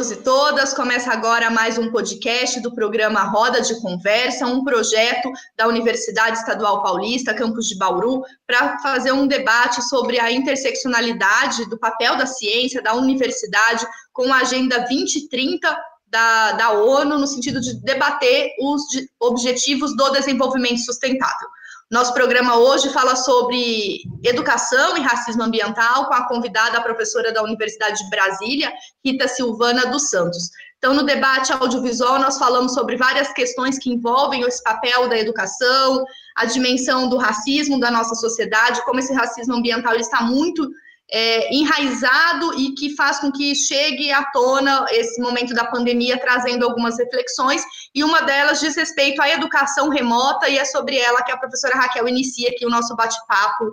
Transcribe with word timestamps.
todos 0.00 0.10
e 0.12 0.16
todas. 0.16 0.72
Começa 0.72 1.12
agora 1.12 1.50
mais 1.50 1.76
um 1.76 1.90
podcast 1.90 2.58
do 2.60 2.72
programa 2.72 3.20
Roda 3.24 3.60
de 3.60 3.78
Conversa, 3.82 4.46
um 4.46 4.64
projeto 4.64 5.30
da 5.58 5.66
Universidade 5.66 6.38
Estadual 6.38 6.82
Paulista, 6.82 7.34
campus 7.34 7.66
de 7.66 7.76
Bauru, 7.76 8.22
para 8.46 8.78
fazer 8.78 9.12
um 9.12 9.26
debate 9.26 9.82
sobre 9.90 10.18
a 10.18 10.32
interseccionalidade 10.32 11.68
do 11.68 11.78
papel 11.78 12.16
da 12.16 12.24
ciência, 12.24 12.80
da 12.80 12.94
universidade, 12.94 13.86
com 14.10 14.32
a 14.32 14.38
Agenda 14.38 14.78
2030 14.78 15.76
da, 16.06 16.52
da 16.52 16.70
ONU, 16.70 17.18
no 17.18 17.26
sentido 17.26 17.60
de 17.60 17.74
debater 17.82 18.52
os 18.58 18.82
objetivos 19.20 19.94
do 19.94 20.10
desenvolvimento 20.12 20.78
sustentável. 20.78 21.48
Nosso 21.90 22.14
programa 22.14 22.56
hoje 22.56 22.88
fala 22.90 23.16
sobre 23.16 24.02
educação 24.22 24.96
e 24.96 25.00
racismo 25.00 25.42
ambiental 25.42 26.06
com 26.06 26.14
a 26.14 26.28
convidada, 26.28 26.78
a 26.78 26.82
professora 26.82 27.32
da 27.32 27.42
Universidade 27.42 27.98
de 27.98 28.08
Brasília, 28.08 28.72
Rita 29.04 29.26
Silvana 29.26 29.86
dos 29.86 30.08
Santos. 30.08 30.50
Então, 30.78 30.94
no 30.94 31.02
debate 31.02 31.52
audiovisual, 31.52 32.20
nós 32.20 32.38
falamos 32.38 32.74
sobre 32.74 32.96
várias 32.96 33.32
questões 33.32 33.76
que 33.76 33.90
envolvem 33.90 34.42
esse 34.42 34.62
papel 34.62 35.08
da 35.08 35.18
educação, 35.18 36.04
a 36.36 36.44
dimensão 36.44 37.08
do 37.08 37.16
racismo 37.16 37.80
da 37.80 37.90
nossa 37.90 38.14
sociedade, 38.14 38.84
como 38.84 39.00
esse 39.00 39.12
racismo 39.12 39.56
ambiental 39.56 39.96
está 39.96 40.22
muito 40.22 40.70
é, 41.12 41.52
enraizado 41.54 42.54
e 42.58 42.72
que 42.74 42.94
faz 42.94 43.18
com 43.18 43.32
que 43.32 43.54
chegue 43.54 44.12
à 44.12 44.24
tona 44.26 44.86
esse 44.90 45.20
momento 45.20 45.52
da 45.54 45.64
pandemia, 45.64 46.18
trazendo 46.18 46.64
algumas 46.64 46.98
reflexões, 46.98 47.62
e 47.94 48.04
uma 48.04 48.22
delas 48.22 48.60
diz 48.60 48.76
respeito 48.76 49.20
à 49.20 49.28
educação 49.28 49.88
remota, 49.88 50.48
e 50.48 50.58
é 50.58 50.64
sobre 50.64 50.96
ela 50.96 51.22
que 51.22 51.32
a 51.32 51.36
professora 51.36 51.76
Raquel 51.76 52.08
inicia 52.08 52.50
aqui 52.50 52.64
o 52.64 52.70
nosso 52.70 52.94
bate-papo 52.94 53.72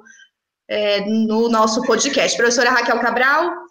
é, 0.67 1.01
no 1.05 1.47
nosso 1.49 1.81
podcast. 1.83 2.35
Professora 2.35 2.71
Raquel 2.71 2.99
Cabral. 2.99 3.66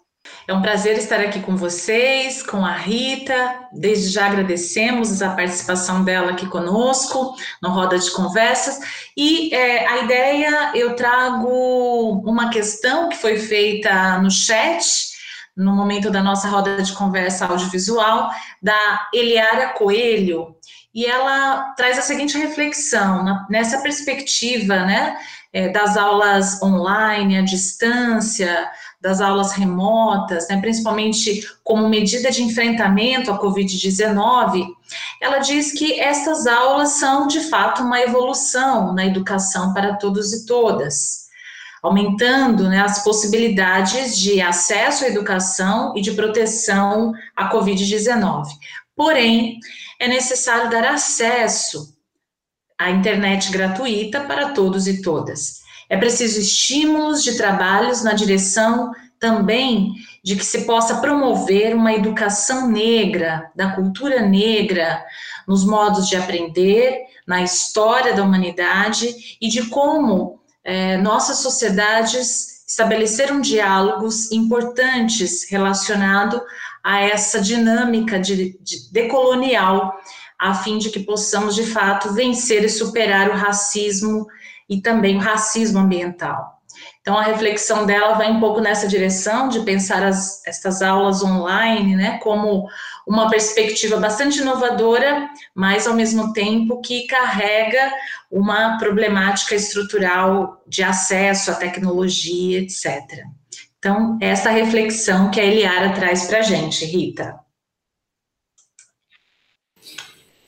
É 0.47 0.53
um 0.53 0.61
prazer 0.61 0.97
estar 0.97 1.19
aqui 1.19 1.41
com 1.41 1.57
vocês, 1.57 2.41
com 2.41 2.65
a 2.65 2.71
Rita. 2.71 3.67
Desde 3.73 4.09
já 4.09 4.27
agradecemos 4.27 5.21
a 5.21 5.31
participação 5.31 6.03
dela 6.03 6.31
aqui 6.31 6.47
conosco, 6.47 7.35
no 7.61 7.69
Roda 7.69 7.99
de 7.99 8.09
Conversas. 8.11 8.79
E 9.15 9.53
é, 9.53 9.85
a 9.85 9.97
ideia, 10.03 10.71
eu 10.73 10.95
trago 10.95 12.21
uma 12.25 12.49
questão 12.49 13.09
que 13.09 13.17
foi 13.17 13.37
feita 13.37 14.19
no 14.19 14.31
chat, 14.31 15.17
no 15.55 15.75
momento 15.75 16.09
da 16.09 16.21
nossa 16.21 16.47
roda 16.47 16.81
de 16.81 16.93
conversa 16.93 17.45
audiovisual, 17.45 18.29
da 18.61 19.09
Eliara 19.13 19.69
Coelho. 19.69 20.55
E 20.93 21.05
ela 21.05 21.73
traz 21.75 21.97
a 21.99 22.01
seguinte 22.01 22.37
reflexão, 22.37 23.45
nessa 23.49 23.81
perspectiva, 23.81 24.85
né, 24.85 25.17
é, 25.51 25.69
das 25.69 25.97
aulas 25.97 26.61
online, 26.61 27.37
à 27.37 27.41
distância, 27.41 28.69
das 28.99 29.21
aulas 29.21 29.51
remotas, 29.51 30.47
né, 30.47 30.59
principalmente 30.59 31.47
como 31.63 31.87
medida 31.87 32.31
de 32.31 32.41
enfrentamento 32.41 33.31
à 33.31 33.39
Covid-19, 33.39 34.67
ela 35.21 35.39
diz 35.39 35.71
que 35.71 35.99
essas 35.99 36.47
aulas 36.47 36.89
são, 36.91 37.27
de 37.27 37.41
fato, 37.41 37.83
uma 37.83 38.01
evolução 38.01 38.93
na 38.93 39.05
educação 39.05 39.73
para 39.73 39.95
todos 39.95 40.33
e 40.33 40.45
todas, 40.45 41.27
aumentando 41.83 42.67
né, 42.67 42.81
as 42.81 43.03
possibilidades 43.03 44.17
de 44.17 44.41
acesso 44.41 45.05
à 45.05 45.07
educação 45.07 45.93
e 45.95 46.01
de 46.01 46.13
proteção 46.13 47.13
à 47.35 47.51
Covid-19. 47.51 48.45
Porém, 48.95 49.59
é 49.99 50.07
necessário 50.07 50.71
dar 50.71 50.85
acesso 50.85 51.95
à 52.79 52.89
internet 52.89 53.51
gratuita 53.51 54.21
para 54.21 54.49
todos 54.49 54.87
e 54.87 55.01
todas. 55.01 55.66
É 55.89 55.97
preciso 55.97 56.39
estímulos 56.39 57.23
de 57.23 57.37
trabalhos 57.37 58.03
na 58.03 58.13
direção 58.13 58.91
também 59.19 59.93
de 60.23 60.35
que 60.35 60.45
se 60.45 60.65
possa 60.65 60.97
promover 60.97 61.75
uma 61.75 61.93
educação 61.93 62.69
negra, 62.69 63.49
da 63.55 63.71
cultura 63.71 64.21
negra, 64.21 65.03
nos 65.47 65.65
modos 65.65 66.07
de 66.07 66.15
aprender, 66.15 66.99
na 67.25 67.41
história 67.41 68.13
da 68.13 68.23
humanidade 68.23 69.37
e 69.41 69.47
de 69.47 69.67
como 69.67 70.39
é, 70.63 70.97
nossas 70.97 71.37
sociedades 71.37 72.57
estabeleceram 72.67 73.39
diálogos 73.39 74.31
importantes 74.31 75.49
relacionado 75.49 76.41
a 76.83 76.99
essa 76.99 77.39
dinâmica 77.39 78.19
de, 78.19 78.57
de 78.61 78.91
decolonial, 78.91 79.93
a 80.37 80.53
fim 80.53 80.77
de 80.77 80.89
que 80.89 80.99
possamos 80.99 81.55
de 81.55 81.65
fato 81.65 82.13
vencer 82.13 82.63
e 82.63 82.69
superar 82.69 83.29
o 83.29 83.35
racismo 83.35 84.27
e 84.69 84.81
também 84.81 85.17
o 85.17 85.21
racismo 85.21 85.79
ambiental. 85.79 86.57
Então, 87.01 87.17
a 87.17 87.23
reflexão 87.23 87.85
dela 87.85 88.15
vai 88.15 88.29
um 88.29 88.39
pouco 88.39 88.59
nessa 88.59 88.87
direção 88.87 89.47
de 89.47 89.61
pensar 89.61 90.03
as, 90.03 90.45
essas 90.45 90.81
aulas 90.81 91.23
online, 91.23 91.95
né, 91.95 92.19
como 92.21 92.67
uma 93.07 93.29
perspectiva 93.29 93.97
bastante 93.97 94.39
inovadora, 94.39 95.29
mas 95.55 95.87
ao 95.87 95.93
mesmo 95.93 96.33
tempo 96.33 96.81
que 96.81 97.07
carrega 97.07 97.93
uma 98.29 98.77
problemática 98.77 99.55
estrutural 99.55 100.61
de 100.67 100.83
acesso 100.83 101.51
à 101.51 101.55
tecnologia, 101.55 102.59
etc. 102.59 103.01
Então, 103.79 104.17
essa 104.19 104.49
reflexão 104.49 105.31
que 105.31 105.39
a 105.39 105.45
Eliara 105.45 105.93
traz 105.93 106.27
para 106.27 106.39
a 106.39 106.41
gente, 106.41 106.83
Rita. 106.83 107.39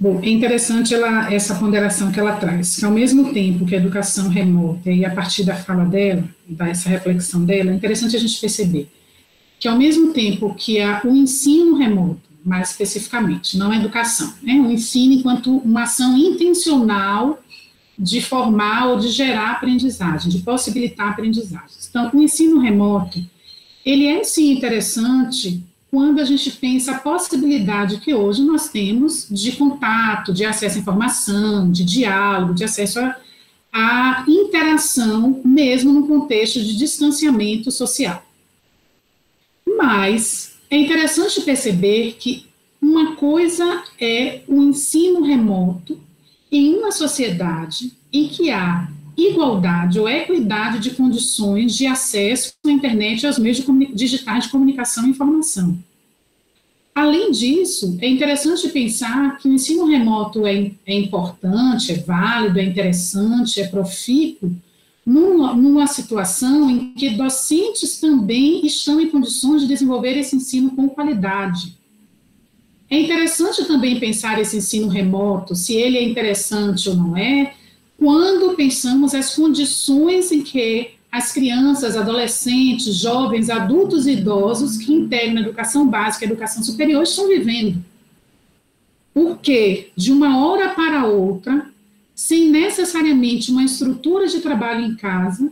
Bom, 0.02 0.22
é 0.24 0.30
interessante 0.30 0.94
ela, 0.94 1.32
essa 1.32 1.56
ponderação 1.56 2.10
que 2.10 2.18
ela 2.18 2.38
traz, 2.38 2.78
que 2.78 2.86
ao 2.86 2.92
mesmo 2.92 3.34
tempo 3.34 3.66
que 3.66 3.76
a 3.76 3.78
educação 3.78 4.30
remota, 4.30 4.90
e 4.90 5.04
a 5.04 5.14
partir 5.14 5.44
da 5.44 5.58
fala 5.58 5.84
dela, 5.84 6.24
dessa 6.48 6.88
reflexão 6.88 7.44
dela, 7.44 7.72
é 7.72 7.74
interessante 7.74 8.16
a 8.16 8.20
gente 8.20 8.40
perceber 8.40 8.90
que 9.60 9.68
ao 9.68 9.78
mesmo 9.78 10.14
tempo 10.14 10.56
que 10.56 10.80
a, 10.80 11.02
o 11.04 11.14
ensino 11.14 11.76
remoto, 11.76 12.22
mais 12.46 12.70
especificamente, 12.70 13.58
não 13.58 13.72
a 13.72 13.76
educação, 13.76 14.34
né, 14.42 14.54
o 14.54 14.72
ensino 14.72 15.16
enquanto 15.16 15.58
uma 15.58 15.84
ação 15.84 16.18
intencional 16.18 17.44
de 17.98 18.22
formar 18.22 18.88
ou 18.88 18.98
de 18.98 19.10
gerar 19.10 19.52
aprendizagem, 19.52 20.32
de 20.32 20.40
possibilitar 20.40 21.10
aprendizagens. 21.10 21.90
Então, 21.90 22.10
o 22.14 22.22
ensino 22.22 22.62
remoto, 22.62 23.20
ele 23.86 24.06
é 24.06 24.24
sim 24.24 24.54
interessante 24.54 25.62
quando 25.92 26.20
a 26.20 26.24
gente 26.24 26.52
pensa 26.52 26.92
a 26.92 27.00
possibilidade 27.00 28.00
que 28.00 28.14
hoje 28.14 28.44
nós 28.44 28.70
temos 28.70 29.28
de 29.30 29.54
contato, 29.54 30.32
de 30.32 30.46
acesso 30.46 30.78
à 30.78 30.82
informação, 30.82 31.72
de 31.72 31.84
diálogo, 31.84 32.54
de 32.54 32.64
acesso 32.64 33.00
à, 33.74 34.24
interação, 34.28 35.42
mesmo 35.44 35.92
no 35.92 36.08
contexto 36.08 36.62
de 36.62 36.78
distanciamento 36.78 37.72
social. 37.72 38.24
Mas 39.78 40.58
é 40.70 40.78
interessante 40.78 41.42
perceber 41.42 42.18
que 42.20 42.46
uma 42.82 43.16
coisa 43.16 43.84
é 44.00 44.42
o 44.48 44.62
ensino 44.62 45.24
remoto 45.24 46.00
em 46.52 46.76
uma 46.76 46.92
sociedade 46.92 47.94
em 48.12 48.28
que 48.28 48.52
há 48.52 48.90
igualdade 49.28 50.00
ou 50.00 50.08
equidade 50.08 50.80
de 50.80 50.92
condições 50.92 51.76
de 51.76 51.86
acesso 51.86 52.54
à 52.66 52.72
internet 52.72 53.24
e 53.24 53.28
aos 53.28 53.38
meios 53.38 53.64
digitais 53.94 54.46
de 54.46 54.50
comunicação 54.50 55.06
e 55.06 55.10
informação. 55.10 55.78
Além 56.94 57.32
disso, 57.32 57.98
é 58.02 58.10
interessante 58.10 58.68
pensar 58.70 59.38
que 59.38 59.48
o 59.48 59.54
ensino 59.54 59.86
remoto 59.86 60.46
é, 60.46 60.72
é 60.86 60.94
importante, 60.94 61.94
é 61.94 61.96
válido, 61.96 62.60
é 62.60 62.64
interessante, 62.64 63.62
é 63.62 63.68
profícuo, 63.68 64.52
numa, 65.06 65.56
numa 65.56 65.88
situação 65.88 66.70
em 66.70 66.94
que 66.94 67.12
docentes 67.12 68.00
também 68.00 68.66
estão 68.66 69.00
em 69.00 69.10
condições 69.10 69.62
de 69.62 69.68
desenvolver 69.68 70.18
esse 70.18 70.36
ensino 70.36 70.72
com 70.72 70.90
qualidade. 70.90 71.78
É 72.90 73.00
interessante 73.00 73.64
também 73.66 74.00
pensar 74.00 74.40
esse 74.40 74.58
ensino 74.58 74.88
remoto, 74.88 75.56
se 75.56 75.76
ele 75.76 75.98
é 75.98 76.04
interessante 76.04 76.90
ou 76.90 76.96
não 76.96 77.16
é, 77.16 77.54
quando 78.00 78.56
pensamos 78.56 79.14
as 79.14 79.36
condições 79.36 80.32
em 80.32 80.42
que 80.42 80.92
as 81.12 81.34
crianças, 81.34 81.98
adolescentes, 81.98 82.96
jovens, 82.96 83.50
adultos 83.50 84.08
e 84.08 84.14
idosos 84.14 84.78
que 84.78 84.94
integram 84.94 85.38
a 85.38 85.42
educação 85.42 85.86
básica 85.86 86.24
e 86.24 86.28
a 86.28 86.32
educação 86.32 86.64
superior 86.64 87.04
estão 87.04 87.28
vivendo. 87.28 87.84
Porque, 89.14 89.90
de 89.98 90.14
uma 90.14 90.46
hora 90.46 90.70
para 90.70 91.06
outra, 91.06 91.70
sem 92.16 92.50
necessariamente 92.50 93.52
uma 93.52 93.64
estrutura 93.64 94.28
de 94.28 94.40
trabalho 94.40 94.86
em 94.86 94.96
casa, 94.96 95.52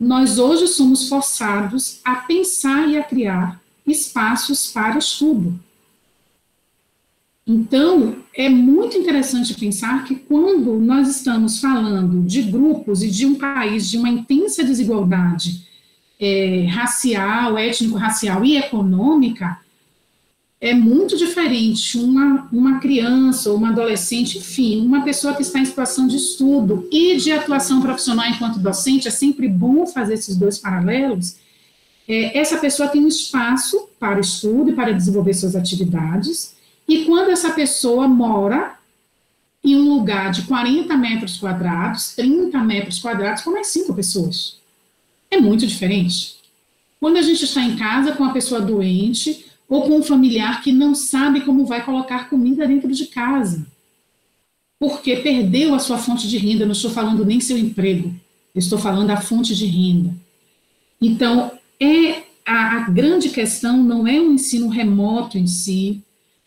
nós 0.00 0.38
hoje 0.38 0.66
somos 0.66 1.08
forçados 1.08 2.00
a 2.04 2.16
pensar 2.16 2.88
e 2.88 2.98
a 2.98 3.04
criar 3.04 3.60
espaços 3.86 4.72
para 4.72 4.98
estudo. 4.98 5.58
Então, 7.46 8.16
é 8.34 8.48
muito 8.48 8.96
interessante 8.96 9.52
pensar 9.54 10.04
que 10.04 10.14
quando 10.14 10.78
nós 10.78 11.08
estamos 11.08 11.60
falando 11.60 12.26
de 12.26 12.42
grupos 12.42 13.02
e 13.02 13.10
de 13.10 13.26
um 13.26 13.34
país 13.34 13.90
de 13.90 13.98
uma 13.98 14.08
intensa 14.08 14.64
desigualdade 14.64 15.66
é, 16.18 16.64
racial, 16.70 17.58
étnico-racial 17.58 18.42
e 18.46 18.56
econômica, 18.56 19.60
é 20.58 20.72
muito 20.72 21.18
diferente 21.18 21.98
uma, 21.98 22.48
uma 22.50 22.80
criança 22.80 23.50
ou 23.50 23.58
uma 23.58 23.68
adolescente, 23.68 24.38
enfim, 24.38 24.80
uma 24.80 25.04
pessoa 25.04 25.34
que 25.34 25.42
está 25.42 25.58
em 25.58 25.66
situação 25.66 26.06
de 26.06 26.16
estudo 26.16 26.88
e 26.90 27.18
de 27.18 27.30
atuação 27.30 27.82
profissional 27.82 28.26
enquanto 28.26 28.58
docente, 28.58 29.06
é 29.06 29.10
sempre 29.10 29.46
bom 29.46 29.86
fazer 29.86 30.14
esses 30.14 30.34
dois 30.34 30.58
paralelos, 30.58 31.36
é, 32.08 32.38
essa 32.38 32.56
pessoa 32.56 32.88
tem 32.88 33.04
um 33.04 33.08
espaço 33.08 33.88
para 34.00 34.16
o 34.16 34.20
estudo 34.20 34.70
e 34.70 34.74
para 34.74 34.92
desenvolver 34.92 35.34
suas 35.34 35.54
atividades, 35.54 36.53
e 36.86 37.04
quando 37.04 37.30
essa 37.30 37.52
pessoa 37.52 38.06
mora 38.06 38.78
em 39.62 39.76
um 39.76 39.94
lugar 39.94 40.30
de 40.30 40.42
40 40.42 40.94
metros 40.96 41.38
quadrados, 41.38 42.14
30 42.14 42.58
metros 42.58 42.98
quadrados, 42.98 43.42
com 43.42 43.50
mais 43.50 43.68
cinco 43.68 43.94
pessoas. 43.94 44.58
É 45.30 45.40
muito 45.40 45.66
diferente. 45.66 46.36
Quando 47.00 47.16
a 47.16 47.22
gente 47.22 47.44
está 47.44 47.62
em 47.62 47.76
casa 47.76 48.12
com 48.12 48.24
a 48.24 48.32
pessoa 48.32 48.60
doente 48.60 49.46
ou 49.68 49.82
com 49.82 49.96
um 49.98 50.02
familiar 50.02 50.62
que 50.62 50.70
não 50.70 50.94
sabe 50.94 51.40
como 51.40 51.64
vai 51.64 51.82
colocar 51.82 52.28
comida 52.28 52.66
dentro 52.66 52.92
de 52.92 53.06
casa, 53.06 53.66
porque 54.78 55.16
perdeu 55.16 55.74
a 55.74 55.78
sua 55.78 55.96
fonte 55.96 56.28
de 56.28 56.36
renda, 56.36 56.66
não 56.66 56.72
estou 56.72 56.90
falando 56.90 57.24
nem 57.24 57.40
seu 57.40 57.56
emprego, 57.56 58.14
estou 58.54 58.78
falando 58.78 59.10
a 59.10 59.16
fonte 59.16 59.54
de 59.54 59.64
renda. 59.64 60.14
Então, 61.00 61.52
é 61.80 62.24
a, 62.44 62.76
a 62.76 62.90
grande 62.90 63.30
questão 63.30 63.82
não 63.82 64.06
é 64.06 64.20
o 64.20 64.32
ensino 64.32 64.68
remoto 64.68 65.38
em 65.38 65.46
si, 65.46 66.02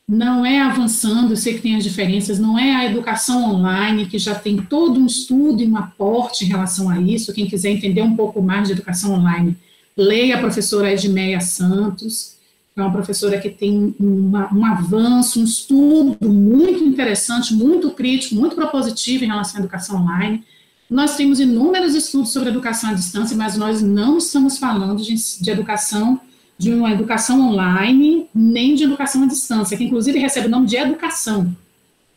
não 0.07 0.45
é 0.45 0.61
avançando, 0.61 1.31
eu 1.31 1.37
sei 1.37 1.55
que 1.55 1.61
tem 1.61 1.75
as 1.75 1.83
diferenças, 1.83 2.39
não 2.39 2.57
é 2.57 2.73
a 2.73 2.85
educação 2.85 3.43
online, 3.43 4.05
que 4.05 4.17
já 4.17 4.33
tem 4.33 4.55
todo 4.55 4.97
um 4.97 5.05
estudo 5.05 5.61
e 5.61 5.69
um 5.69 5.75
aporte 5.75 6.45
em 6.45 6.47
relação 6.47 6.89
a 6.89 6.99
isso. 7.01 7.33
Quem 7.33 7.45
quiser 7.45 7.71
entender 7.71 8.01
um 8.01 8.15
pouco 8.15 8.41
mais 8.41 8.67
de 8.67 8.73
educação 8.73 9.13
online, 9.13 9.57
leia 9.97 10.37
a 10.37 10.39
professora 10.39 10.93
Edmeia 10.93 11.41
Santos, 11.41 12.37
que 12.73 12.79
é 12.79 12.83
uma 12.83 12.93
professora 12.93 13.37
que 13.37 13.49
tem 13.49 13.93
uma, 13.99 14.53
um 14.53 14.65
avanço, 14.65 15.41
um 15.41 15.43
estudo 15.43 16.29
muito 16.29 16.85
interessante, 16.85 17.53
muito 17.53 17.91
crítico, 17.91 18.35
muito 18.35 18.55
propositivo 18.55 19.25
em 19.25 19.27
relação 19.27 19.57
à 19.57 19.59
educação 19.59 20.01
online. 20.01 20.41
Nós 20.89 21.17
temos 21.17 21.37
inúmeros 21.37 21.93
estudos 21.95 22.31
sobre 22.31 22.47
educação 22.47 22.91
à 22.91 22.93
distância, 22.93 23.35
mas 23.35 23.57
nós 23.57 23.81
não 23.81 24.19
estamos 24.19 24.57
falando 24.57 25.03
de, 25.03 25.15
de 25.41 25.49
educação 25.49 26.21
de 26.57 26.73
uma 26.73 26.91
educação 26.91 27.39
online, 27.49 28.27
nem 28.33 28.73
de 28.73 28.83
educação 28.83 29.23
à 29.23 29.27
distância, 29.27 29.77
que 29.77 29.83
inclusive 29.83 30.17
recebe 30.17 30.47
o 30.47 30.49
nome 30.49 30.65
de 30.65 30.75
educação. 30.75 31.55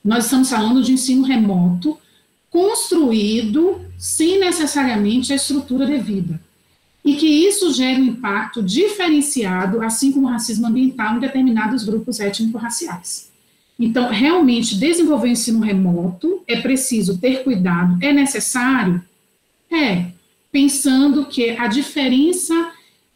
Nós 0.03 0.25
estamos 0.25 0.49
falando 0.49 0.83
de 0.83 0.93
ensino 0.93 1.23
remoto, 1.23 1.99
construído 2.49 3.81
sem 3.99 4.41
necessariamente 4.41 5.33
a 5.33 5.37
estrutura 5.37 5.87
devida. 5.87 6.41
E 7.05 7.17
que 7.17 7.27
isso 7.27 7.73
gera 7.73 7.99
um 7.99 8.05
impacto 8.05 8.63
diferenciado, 8.63 9.83
assim 9.83 10.11
como 10.13 10.27
o 10.27 10.31
racismo 10.31 10.67
ambiental 10.67 11.17
em 11.17 11.21
determinados 11.21 11.85
grupos 11.85 12.19
étnico-raciais. 12.21 13.31
Então, 13.79 14.11
realmente, 14.11 14.77
desenvolver 14.77 15.29
o 15.29 15.33
ensino 15.33 15.61
remoto 15.61 16.43
é 16.47 16.61
preciso 16.61 17.17
ter 17.17 17.43
cuidado, 17.43 17.97
é 18.03 18.13
necessário? 18.13 19.03
É, 19.71 20.07
pensando 20.53 21.25
que 21.25 21.51
a 21.51 21.67
diferença 21.67 22.70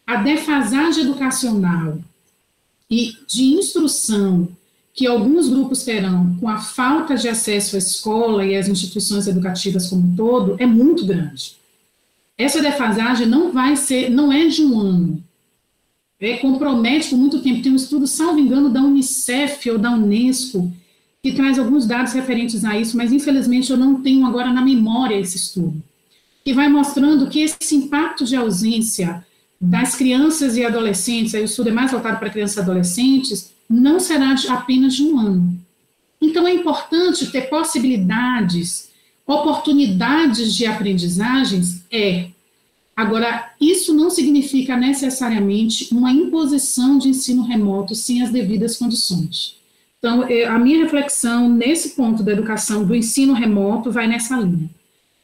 a 0.06 0.16
defasagem 0.16 1.04
educacional 1.04 1.98
e 2.90 3.12
de 3.26 3.54
instrução 3.54 4.48
que 4.92 5.06
alguns 5.06 5.48
grupos 5.48 5.82
terão 5.82 6.36
com 6.40 6.48
a 6.48 6.58
falta 6.58 7.16
de 7.16 7.28
acesso 7.28 7.74
à 7.74 7.78
escola 7.78 8.46
e 8.46 8.56
às 8.56 8.68
instituições 8.68 9.26
educativas 9.26 9.88
como 9.88 10.06
um 10.06 10.14
todo 10.14 10.56
é 10.58 10.66
muito 10.66 11.04
grande. 11.04 11.56
Essa 12.38 12.62
defasagem 12.62 13.26
não 13.26 13.52
vai 13.52 13.76
ser, 13.76 14.10
não 14.10 14.32
é 14.32 14.46
de 14.46 14.64
um 14.64 14.78
ano. 14.78 15.24
É, 16.20 16.36
compromete 16.36 17.10
por 17.10 17.18
muito 17.18 17.40
tempo. 17.40 17.62
Tem 17.62 17.72
um 17.72 17.76
estudo, 17.76 18.06
salvo 18.06 18.38
engano, 18.38 18.70
da 18.70 18.80
Unicef 18.80 19.68
ou 19.70 19.78
da 19.78 19.90
Unesco, 19.90 20.72
que 21.22 21.32
traz 21.32 21.58
alguns 21.58 21.86
dados 21.86 22.12
referentes 22.12 22.64
a 22.64 22.78
isso, 22.78 22.96
mas 22.96 23.12
infelizmente 23.12 23.70
eu 23.70 23.76
não 23.76 24.00
tenho 24.00 24.24
agora 24.26 24.52
na 24.52 24.62
memória 24.62 25.18
esse 25.18 25.36
estudo, 25.36 25.82
que 26.44 26.52
vai 26.52 26.68
mostrando 26.68 27.28
que 27.28 27.40
esse 27.40 27.74
impacto 27.74 28.24
de 28.24 28.36
ausência 28.36 29.24
das 29.66 29.96
crianças 29.96 30.56
e 30.56 30.64
adolescentes, 30.64 31.34
aí 31.34 31.40
o 31.40 31.46
estudo 31.46 31.70
é 31.70 31.72
mais 31.72 31.90
voltado 31.90 32.18
para 32.18 32.28
crianças 32.28 32.56
e 32.56 32.60
adolescentes, 32.60 33.52
não 33.68 33.98
será 33.98 34.34
apenas 34.50 34.94
de 34.94 35.02
um 35.04 35.18
ano. 35.18 35.58
Então, 36.20 36.46
é 36.46 36.52
importante 36.52 37.30
ter 37.30 37.48
possibilidades, 37.48 38.90
oportunidades 39.26 40.54
de 40.54 40.66
aprendizagens, 40.66 41.82
é. 41.90 42.28
Agora, 42.94 43.52
isso 43.60 43.94
não 43.94 44.10
significa 44.10 44.76
necessariamente 44.76 45.88
uma 45.92 46.12
imposição 46.12 46.98
de 46.98 47.08
ensino 47.08 47.42
remoto 47.42 47.94
sem 47.94 48.22
as 48.22 48.30
devidas 48.30 48.76
condições. 48.76 49.56
Então, 49.98 50.26
a 50.48 50.58
minha 50.58 50.84
reflexão 50.84 51.48
nesse 51.48 51.96
ponto 51.96 52.22
da 52.22 52.32
educação, 52.32 52.84
do 52.84 52.94
ensino 52.94 53.32
remoto, 53.32 53.90
vai 53.90 54.06
nessa 54.06 54.36
linha. 54.36 54.68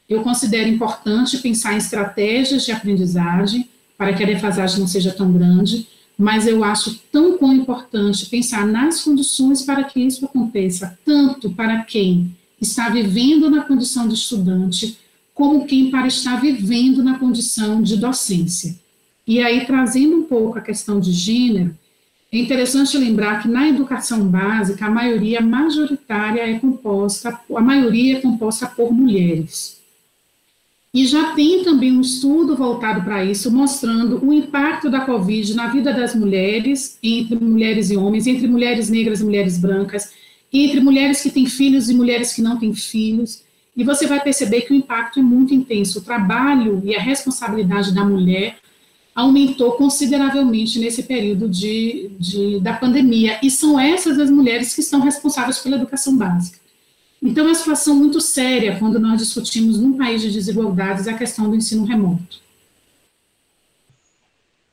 Eu 0.08 0.22
considero 0.22 0.68
importante 0.68 1.38
pensar 1.38 1.74
em 1.74 1.76
estratégias 1.76 2.64
de 2.64 2.72
aprendizagem, 2.72 3.68
para 4.00 4.14
que 4.14 4.22
a 4.24 4.26
defasagem 4.26 4.80
não 4.80 4.88
seja 4.88 5.12
tão 5.12 5.30
grande, 5.30 5.86
mas 6.16 6.46
eu 6.46 6.64
acho 6.64 6.98
tão 7.12 7.36
quão 7.36 7.52
importante 7.52 8.24
pensar 8.30 8.66
nas 8.66 9.02
condições 9.02 9.60
para 9.60 9.84
que 9.84 10.00
isso 10.00 10.24
aconteça, 10.24 10.98
tanto 11.04 11.50
para 11.50 11.82
quem 11.82 12.34
está 12.58 12.88
vivendo 12.88 13.50
na 13.50 13.62
condição 13.62 14.08
de 14.08 14.14
estudante, 14.14 14.96
como 15.34 15.66
quem 15.66 15.90
para 15.90 16.06
estar 16.06 16.40
vivendo 16.40 17.02
na 17.02 17.18
condição 17.18 17.82
de 17.82 17.98
docência. 17.98 18.74
E 19.26 19.38
aí, 19.38 19.66
trazendo 19.66 20.16
um 20.16 20.22
pouco 20.22 20.58
a 20.58 20.62
questão 20.62 20.98
de 20.98 21.12
gênero, 21.12 21.76
é 22.32 22.38
interessante 22.38 22.96
lembrar 22.96 23.42
que 23.42 23.48
na 23.48 23.68
educação 23.68 24.26
básica, 24.26 24.86
a 24.86 24.90
maioria 24.90 25.42
majoritária 25.42 26.40
é 26.40 26.58
composta, 26.58 27.38
a 27.54 27.60
maioria 27.60 28.16
é 28.16 28.20
composta 28.22 28.66
por 28.66 28.94
mulheres. 28.94 29.79
E 30.92 31.06
já 31.06 31.34
tem 31.34 31.62
também 31.62 31.92
um 31.92 32.00
estudo 32.00 32.56
voltado 32.56 33.04
para 33.04 33.24
isso, 33.24 33.50
mostrando 33.50 34.24
o 34.24 34.32
impacto 34.32 34.90
da 34.90 35.02
Covid 35.02 35.54
na 35.54 35.68
vida 35.68 35.92
das 35.92 36.16
mulheres, 36.16 36.98
entre 37.00 37.36
mulheres 37.36 37.90
e 37.90 37.96
homens, 37.96 38.26
entre 38.26 38.48
mulheres 38.48 38.90
negras 38.90 39.20
e 39.20 39.24
mulheres 39.24 39.56
brancas, 39.56 40.12
entre 40.52 40.80
mulheres 40.80 41.22
que 41.22 41.30
têm 41.30 41.46
filhos 41.46 41.88
e 41.88 41.94
mulheres 41.94 42.32
que 42.32 42.42
não 42.42 42.58
têm 42.58 42.74
filhos. 42.74 43.44
E 43.76 43.84
você 43.84 44.04
vai 44.08 44.20
perceber 44.20 44.62
que 44.62 44.72
o 44.72 44.76
impacto 44.76 45.20
é 45.20 45.22
muito 45.22 45.54
intenso. 45.54 46.00
O 46.00 46.02
trabalho 46.02 46.82
e 46.84 46.96
a 46.96 47.00
responsabilidade 47.00 47.94
da 47.94 48.04
mulher 48.04 48.56
aumentou 49.14 49.72
consideravelmente 49.72 50.80
nesse 50.80 51.04
período 51.04 51.48
de, 51.48 52.10
de, 52.18 52.58
da 52.58 52.72
pandemia. 52.72 53.38
E 53.44 53.48
são 53.48 53.78
essas 53.78 54.18
as 54.18 54.28
mulheres 54.28 54.74
que 54.74 54.80
estão 54.80 55.00
responsáveis 55.00 55.60
pela 55.60 55.76
educação 55.76 56.16
básica. 56.16 56.58
Então, 57.22 57.44
é 57.44 57.48
uma 57.48 57.54
situação 57.54 57.94
muito 57.94 58.20
séria 58.20 58.78
quando 58.78 58.98
nós 58.98 59.20
discutimos 59.20 59.78
num 59.78 59.96
país 59.96 60.22
de 60.22 60.30
desigualdades 60.30 61.06
a 61.06 61.14
questão 61.14 61.50
do 61.50 61.56
ensino 61.56 61.84
remoto. 61.84 62.40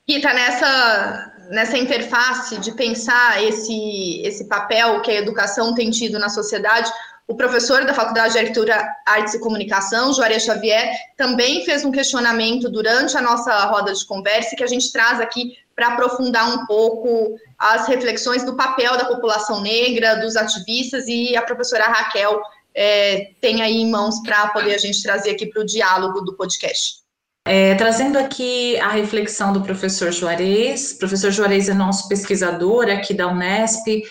Rita, 0.07 0.33
nessa, 0.33 1.33
nessa 1.49 1.77
interface 1.77 2.57
de 2.59 2.71
pensar 2.71 3.43
esse, 3.43 4.21
esse 4.23 4.45
papel 4.45 5.01
que 5.01 5.11
a 5.11 5.15
educação 5.15 5.75
tem 5.75 5.91
tido 5.91 6.17
na 6.17 6.29
sociedade, 6.29 6.89
o 7.27 7.35
professor 7.35 7.85
da 7.85 7.93
Faculdade 7.93 8.33
de 8.33 8.39
Arquitetura, 8.39 8.87
Artes 9.05 9.33
e 9.33 9.39
Comunicação, 9.39 10.13
Juarez 10.13 10.43
Xavier, 10.43 10.89
também 11.17 11.65
fez 11.65 11.83
um 11.83 11.91
questionamento 11.91 12.69
durante 12.69 13.17
a 13.17 13.21
nossa 13.21 13.65
roda 13.65 13.93
de 13.93 14.05
conversa 14.05 14.55
que 14.55 14.63
a 14.63 14.67
gente 14.67 14.91
traz 14.93 15.19
aqui 15.19 15.57
para 15.75 15.89
aprofundar 15.89 16.49
um 16.49 16.65
pouco 16.65 17.37
as 17.59 17.87
reflexões 17.87 18.43
do 18.43 18.55
papel 18.55 18.97
da 18.97 19.05
população 19.05 19.61
negra, 19.61 20.15
dos 20.15 20.37
ativistas, 20.37 21.05
e 21.07 21.35
a 21.35 21.41
professora 21.41 21.83
Raquel 21.83 22.41
é, 22.73 23.31
tem 23.41 23.61
aí 23.61 23.75
em 23.75 23.91
mãos 23.91 24.21
para 24.21 24.47
poder 24.47 24.73
a 24.73 24.77
gente 24.77 25.03
trazer 25.03 25.31
aqui 25.31 25.45
para 25.47 25.61
o 25.61 25.65
diálogo 25.65 26.21
do 26.21 26.33
podcast. 26.35 27.05
É, 27.45 27.75
trazendo 27.75 28.17
aqui 28.17 28.77
a 28.79 28.89
reflexão 28.89 29.53
do 29.53 29.61
professor 29.61 30.11
Juarez, 30.11 30.93
o 30.93 30.99
professor 30.99 31.31
Juarez 31.31 31.69
é 31.69 31.73
nosso 31.73 32.07
pesquisador 32.07 32.89
aqui 32.89 33.13
da 33.13 33.27
Unesp, 33.27 34.03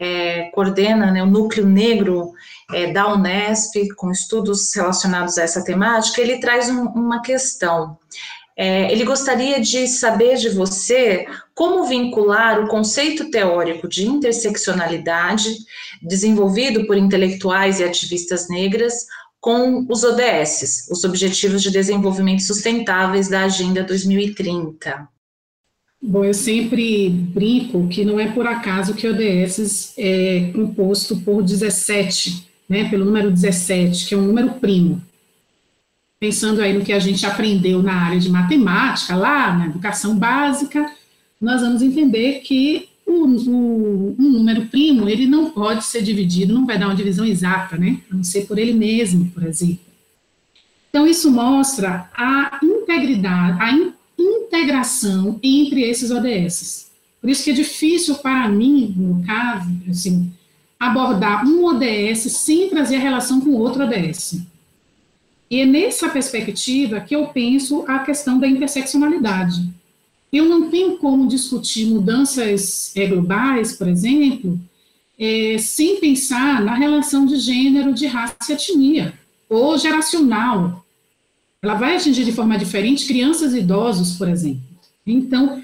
é, 0.00 0.50
coordena 0.50 1.10
né, 1.10 1.22
o 1.22 1.26
núcleo 1.26 1.64
negro 1.64 2.32
é, 2.72 2.92
da 2.92 3.12
Unesp, 3.12 3.74
com 3.96 4.10
estudos 4.10 4.74
relacionados 4.74 5.38
a 5.38 5.42
essa 5.42 5.64
temática, 5.64 6.20
ele 6.20 6.38
traz 6.38 6.68
um, 6.68 6.84
uma 6.86 7.22
questão. 7.22 7.98
É, 8.56 8.92
ele 8.92 9.04
gostaria 9.04 9.60
de 9.60 9.88
saber 9.88 10.36
de 10.36 10.50
você 10.50 11.26
como 11.54 11.84
vincular 11.84 12.62
o 12.62 12.68
conceito 12.68 13.30
teórico 13.30 13.88
de 13.88 14.06
interseccionalidade, 14.06 15.56
desenvolvido 16.02 16.86
por 16.86 16.96
intelectuais 16.96 17.80
e 17.80 17.84
ativistas 17.84 18.48
negras, 18.48 19.06
com 19.40 19.84
os 19.90 20.04
ODS, 20.04 20.88
os 20.90 21.02
Objetivos 21.02 21.62
de 21.62 21.70
Desenvolvimento 21.70 22.42
Sustentáveis 22.42 23.28
da 23.28 23.44
Agenda 23.44 23.82
2030. 23.82 25.08
Bom, 26.00 26.24
eu 26.24 26.34
sempre 26.34 27.08
brinco 27.08 27.88
que 27.88 28.04
não 28.04 28.20
é 28.20 28.30
por 28.30 28.46
acaso 28.46 28.94
que 28.94 29.06
ODS 29.06 29.94
é 29.96 30.50
composto 30.52 31.16
por 31.20 31.42
17, 31.42 32.51
né, 32.72 32.88
pelo 32.88 33.04
número 33.04 33.30
17, 33.30 34.06
que 34.06 34.14
é 34.14 34.18
um 34.18 34.26
número 34.26 34.54
primo 34.54 35.00
pensando 36.22 36.62
aí 36.62 36.72
no 36.72 36.84
que 36.84 36.92
a 36.92 37.00
gente 37.00 37.26
aprendeu 37.26 37.82
na 37.82 37.94
área 37.94 38.20
de 38.20 38.30
matemática, 38.30 39.16
lá 39.16 39.52
na 39.58 39.66
educação 39.66 40.16
básica, 40.16 40.88
nós 41.40 41.62
vamos 41.62 41.82
entender 41.82 42.42
que 42.44 42.88
o, 43.04 43.24
o, 43.24 44.16
um 44.16 44.30
número 44.30 44.66
primo, 44.66 45.08
ele 45.08 45.26
não 45.26 45.50
pode 45.50 45.84
ser 45.84 46.00
dividido, 46.00 46.54
não 46.54 46.64
vai 46.64 46.78
dar 46.78 46.86
uma 46.86 46.94
divisão 46.94 47.24
exata, 47.26 47.76
né? 47.76 47.98
A 48.08 48.14
não 48.14 48.22
ser 48.22 48.46
por 48.46 48.56
ele 48.56 48.72
mesmo, 48.72 49.32
por 49.32 49.42
exemplo. 49.42 49.80
Então, 50.90 51.08
isso 51.08 51.28
mostra 51.28 52.08
a 52.14 52.60
integridade, 52.62 53.60
a 53.60 53.92
integração 54.16 55.40
entre 55.42 55.82
esses 55.82 56.12
ODS. 56.12 56.88
Por 57.20 57.30
isso 57.30 57.42
que 57.42 57.50
é 57.50 57.54
difícil 57.54 58.14
para 58.14 58.48
mim, 58.48 58.94
no 58.96 59.26
caso, 59.26 59.68
assim, 59.90 60.32
abordar 60.82 61.46
um 61.46 61.64
ODS 61.64 62.32
sem 62.32 62.68
trazer 62.68 62.96
a 62.96 63.00
relação 63.00 63.40
com 63.40 63.50
outro 63.52 63.84
ODS. 63.84 64.42
E 65.48 65.60
é 65.60 65.66
nessa 65.66 66.08
perspectiva 66.08 66.98
que 66.98 67.14
eu 67.14 67.28
penso 67.28 67.84
a 67.86 68.00
questão 68.00 68.40
da 68.40 68.48
interseccionalidade. 68.48 69.62
Eu 70.32 70.46
não 70.46 70.70
tenho 70.70 70.96
como 70.96 71.28
discutir 71.28 71.86
mudanças 71.86 72.90
é, 72.96 73.06
globais, 73.06 73.74
por 73.74 73.86
exemplo, 73.86 74.58
é, 75.16 75.56
sem 75.58 76.00
pensar 76.00 76.60
na 76.62 76.74
relação 76.74 77.26
de 77.26 77.36
gênero, 77.36 77.94
de 77.94 78.06
raça 78.06 78.34
e 78.48 78.52
etnia, 78.52 79.14
ou 79.48 79.78
geracional. 79.78 80.84
Ela 81.62 81.74
vai 81.74 81.94
atingir 81.94 82.24
de 82.24 82.32
forma 82.32 82.58
diferente 82.58 83.06
crianças 83.06 83.54
e 83.54 83.58
idosos, 83.58 84.16
por 84.16 84.28
exemplo. 84.28 84.62
Então, 85.06 85.62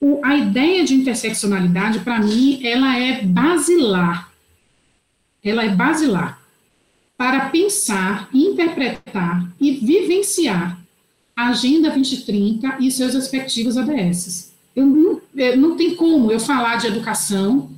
o, 0.00 0.20
a 0.22 0.36
ideia 0.36 0.84
de 0.84 0.94
interseccionalidade, 0.94 2.00
para 2.00 2.20
mim, 2.20 2.60
ela 2.62 2.96
é 2.96 3.22
basilar. 3.22 4.29
Ela 5.42 5.64
é 5.64 5.68
basilar 5.68 6.40
para 7.16 7.50
pensar, 7.50 8.28
interpretar 8.32 9.50
e 9.60 9.72
vivenciar 9.72 10.80
a 11.36 11.48
Agenda 11.48 11.90
2030 11.90 12.78
e 12.80 12.90
seus 12.90 13.14
respectivos 13.14 13.76
ADSs. 13.76 14.52
Eu 14.74 14.86
não, 14.86 15.20
eu 15.36 15.56
não 15.56 15.76
tem 15.76 15.94
como 15.94 16.30
eu 16.30 16.40
falar 16.40 16.76
de 16.76 16.86
educação, 16.86 17.70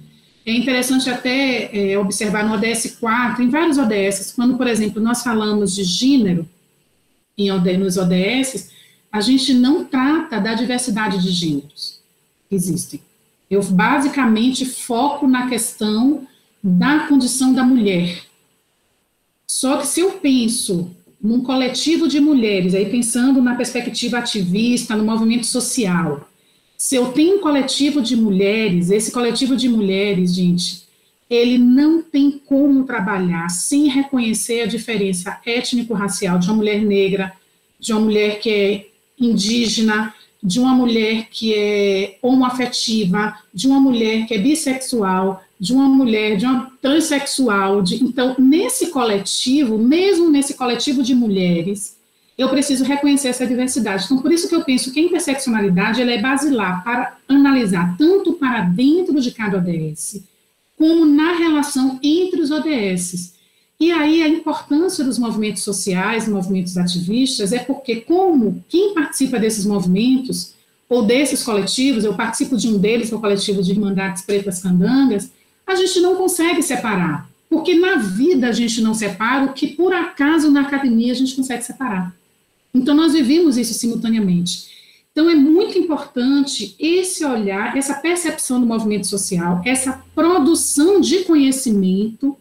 é 0.45 0.53
interessante 0.53 1.09
até 1.09 1.93
é, 1.93 1.99
observar 1.99 2.45
no 2.45 2.55
ODS 2.55 2.97
4, 2.99 3.43
em 3.43 3.49
vários 3.49 3.79
ODS, 3.79 4.33
quando, 4.35 4.57
por 4.57 4.67
exemplo, 4.67 5.01
nós 5.01 5.23
falamos 5.23 5.75
de 5.75 5.85
gênero 5.85 6.49
em 7.39 7.51
nos 7.79 7.97
ODS, 7.97 8.71
a 9.11 9.21
gente 9.21 9.55
não 9.55 9.85
trata 9.85 10.41
da 10.41 10.55
diversidade 10.55 11.23
de 11.23 11.31
gêneros 11.31 12.01
que 12.49 12.55
existem. 12.55 13.01
Eu 13.51 13.63
basicamente 13.63 14.65
foco 14.65 15.27
na 15.27 15.49
questão 15.49 16.27
da 16.63 17.07
condição 17.09 17.53
da 17.53 17.65
mulher. 17.65 18.23
Só 19.47 19.79
que 19.79 19.87
se 19.87 20.01
eu 20.01 20.13
penso 20.13 20.91
num 21.21 21.43
coletivo 21.43 22.09
de 22.09 22.21
mulheres, 22.21 22.75
aí 22.75 22.87
pensando 22.87 23.43
na 23.43 23.55
perspectiva 23.55 24.19
ativista, 24.19 24.97
no 24.97 25.05
movimento 25.05 25.47
social, 25.47 26.29
se 26.77 26.97
eu 26.97 27.13
tenho 27.13 27.37
um 27.37 27.41
coletivo 27.41 28.03
de 28.03 28.17
mulheres, 28.17 28.91
esse 28.91 29.13
coletivo 29.13 29.55
de 29.55 29.69
mulheres, 29.69 30.35
gente, 30.35 30.83
ele 31.31 31.57
não 31.57 32.03
tem 32.03 32.31
como 32.45 32.85
trabalhar 32.85 33.49
sem 33.49 33.89
reconhecer 33.89 34.63
a 34.63 34.67
diferença 34.67 35.41
étnico-racial 35.47 36.39
de 36.39 36.49
uma 36.49 36.57
mulher 36.57 36.83
negra, 36.83 37.33
de 37.79 37.93
uma 37.93 38.01
mulher 38.03 38.41
que 38.41 38.51
é 38.51 38.87
indígena, 39.19 40.13
de 40.43 40.59
uma 40.59 40.75
mulher 40.75 41.29
que 41.31 41.55
é 41.55 42.19
homoafetiva, 42.21 43.39
de 43.55 43.69
uma 43.69 43.79
mulher 43.79 44.27
que 44.27 44.35
é 44.35 44.39
bissexual, 44.39 45.43
de 45.63 45.73
uma 45.73 45.89
mulher, 45.89 46.37
de 46.37 46.45
uma 46.45 46.73
transexual. 46.83 47.83
De, 47.83 48.03
então, 48.03 48.35
nesse 48.37 48.89
coletivo, 48.89 49.79
mesmo 49.79 50.29
nesse 50.29 50.55
coletivo 50.55 51.05
de 51.05 51.15
mulheres, 51.15 51.97
eu 52.37 52.49
preciso 52.49 52.83
reconhecer 52.83 53.29
essa 53.29 53.47
diversidade. 53.47 54.07
Então, 54.07 54.19
por 54.19 54.33
isso 54.33 54.49
que 54.49 54.57
eu 54.57 54.65
penso 54.65 54.91
que 54.91 54.99
a 54.99 55.03
interseccionalidade 55.05 56.03
ela 56.03 56.11
é 56.11 56.21
basilar 56.21 56.83
para 56.83 57.17
analisar 57.29 57.97
tanto 57.97 58.33
para 58.33 58.63
dentro 58.63 59.21
de 59.21 59.31
cada 59.31 59.59
ODS, 59.59 60.25
como 60.77 61.05
na 61.05 61.35
relação 61.35 62.01
entre 62.03 62.41
os 62.41 62.51
ODSs. 62.51 63.35
E 63.79 63.93
aí 63.93 64.21
a 64.21 64.29
importância 64.29 65.05
dos 65.05 65.17
movimentos 65.17 65.63
sociais, 65.63 66.27
movimentos 66.27 66.77
ativistas, 66.77 67.53
é 67.53 67.61
porque 67.61 68.01
como 68.01 68.65
quem 68.69 68.95
participa 68.95 69.39
desses 69.39 69.65
movimentos, 69.65 70.55
ou 70.89 71.07
desses 71.07 71.43
coletivos, 71.43 72.05
eu 72.05 72.15
participo 72.15 72.55
de 72.55 72.69
um 72.69 72.79
deles, 72.79 73.09
que 73.09 73.15
é 73.15 73.17
o 73.17 73.21
coletivo 73.21 73.63
de 73.63 73.71
Irmandades 73.71 74.23
Pretas 74.27 74.61
Candangas, 74.61 75.31
a 75.67 75.75
gente 75.75 76.01
não 76.01 76.17
consegue 76.17 76.63
separar. 76.63 77.31
Porque 77.49 77.75
na 77.75 77.97
vida 77.97 78.49
a 78.49 78.53
gente 78.53 78.81
não 78.81 78.95
separa 78.95 79.45
o 79.45 79.53
que 79.53 79.67
por 79.69 79.93
acaso 79.93 80.51
na 80.51 80.63
academia 80.63 81.13
a 81.13 81.17
gente 81.17 81.35
consegue 81.35 81.63
separar. 81.63 82.15
Então 82.73 82.95
nós 82.95 83.13
vivemos 83.13 83.59
isso 83.59 83.75
simultaneamente. 83.75 84.73
Então 85.13 85.29
é 85.29 85.35
muito 85.35 85.77
importante 85.77 86.75
esse 86.79 87.23
olhar, 87.25 87.77
essa 87.77 87.95
percepção 87.95 88.59
do 88.59 88.67
movimento 88.67 89.07
social, 89.07 89.61
essa 89.67 90.03
produção 90.15 91.01
de 91.01 91.25
conhecimento 91.25 92.37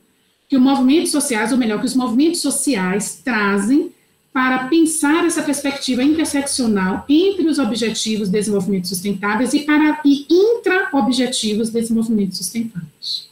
que 0.48 0.56
os 0.56 0.62
movimentos 0.62 1.12
sociais, 1.12 1.51
ou 1.51 1.58
melhor, 1.58 1.80
que 1.80 1.86
os 1.86 1.96
movimentos 1.96 2.42
sociais 2.42 3.22
trazem 3.24 3.92
para 4.34 4.68
pensar 4.70 5.26
essa 5.26 5.44
perspectiva 5.44 6.02
interseccional 6.02 7.06
entre 7.10 7.48
os 7.48 7.60
objetivos 7.60 8.30
de 8.30 8.34
desenvolvimento 8.34 8.88
sustentáveis 8.88 9.54
e 9.54 9.62
para 9.62 10.00
e 10.06 10.26
intra-objetivos 10.30 11.70
de 11.70 11.82
desenvolvimento 11.82 12.36
sustentáveis. 12.36 13.30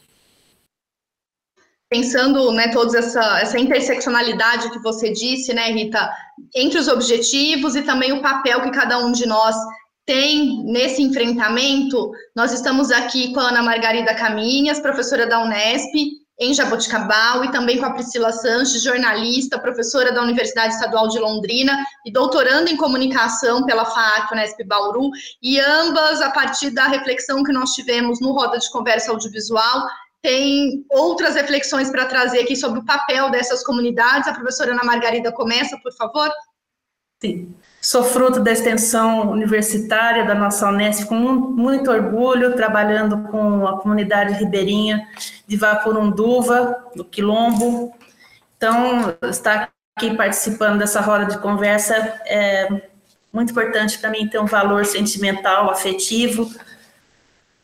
Pensando, 1.89 2.51
né, 2.51 2.67
toda 2.67 2.99
essa, 2.99 3.39
essa 3.39 3.57
interseccionalidade 3.57 4.69
que 4.71 4.79
você 4.79 5.11
disse, 5.11 5.53
né, 5.53 5.71
Rita, 5.71 6.11
entre 6.53 6.77
os 6.77 6.87
objetivos 6.87 7.75
e 7.75 7.81
também 7.81 8.11
o 8.11 8.21
papel 8.21 8.61
que 8.61 8.71
cada 8.71 8.99
um 8.99 9.11
de 9.11 9.25
nós 9.25 9.55
tem 10.05 10.63
nesse 10.65 11.01
enfrentamento, 11.01 12.11
nós 12.35 12.51
estamos 12.51 12.91
aqui 12.91 13.31
com 13.33 13.39
a 13.39 13.49
Ana 13.49 13.63
Margarida 13.63 14.13
Caminhas, 14.15 14.79
professora 14.79 15.25
da 15.25 15.43
Unesp, 15.43 16.18
em 16.39 16.53
Jaboticabal, 16.53 17.43
e 17.43 17.51
também 17.51 17.77
com 17.77 17.85
a 17.85 17.91
Priscila 17.91 18.31
Sanches, 18.31 18.81
jornalista, 18.81 19.59
professora 19.59 20.13
da 20.13 20.21
Universidade 20.23 20.73
Estadual 20.73 21.09
de 21.09 21.19
Londrina 21.19 21.77
e 22.05 22.11
doutoranda 22.11 22.71
em 22.71 22.77
comunicação 22.77 23.65
pela 23.65 23.85
FAAC 23.85 24.31
Unesp 24.31 24.63
Bauru, 24.65 25.09
e 25.41 25.59
ambas, 25.59 26.21
a 26.21 26.31
partir 26.31 26.69
da 26.69 26.87
reflexão 26.87 27.43
que 27.43 27.51
nós 27.51 27.73
tivemos 27.73 28.21
no 28.21 28.31
Roda 28.31 28.57
de 28.57 28.71
Conversa 28.71 29.11
Audiovisual, 29.11 29.85
tem 30.21 30.85
outras 30.89 31.35
reflexões 31.35 31.89
para 31.89 32.05
trazer 32.05 32.39
aqui 32.39 32.55
sobre 32.55 32.79
o 32.79 32.85
papel 32.85 33.29
dessas 33.29 33.63
comunidades. 33.63 34.27
A 34.27 34.33
professora 34.33 34.71
Ana 34.71 34.83
Margarida 34.83 35.31
começa, 35.31 35.77
por 35.81 35.93
favor. 35.93 36.29
Sim. 37.21 37.53
Sou 37.81 38.03
fruto 38.03 38.41
da 38.41 38.51
extensão 38.51 39.31
universitária 39.31 40.25
da 40.25 40.35
nossa 40.35 40.67
Unesp 40.67 41.07
com 41.07 41.15
muito 41.15 41.89
orgulho, 41.89 42.53
trabalhando 42.55 43.29
com 43.29 43.65
a 43.65 43.79
comunidade 43.79 44.33
ribeirinha 44.33 45.07
de 45.47 45.55
Vapurunduva, 45.55 46.75
do 46.93 47.05
Quilombo. 47.05 47.93
Então, 48.57 49.15
estar 49.29 49.69
aqui 49.95 50.13
participando 50.13 50.79
dessa 50.79 50.99
roda 50.99 51.25
de 51.25 51.37
conversa 51.37 51.95
é 52.25 52.67
muito 53.31 53.51
importante 53.51 53.97
para 53.97 54.09
mim 54.09 54.27
ter 54.27 54.39
um 54.39 54.45
valor 54.45 54.85
sentimental, 54.85 55.69
afetivo, 55.69 56.51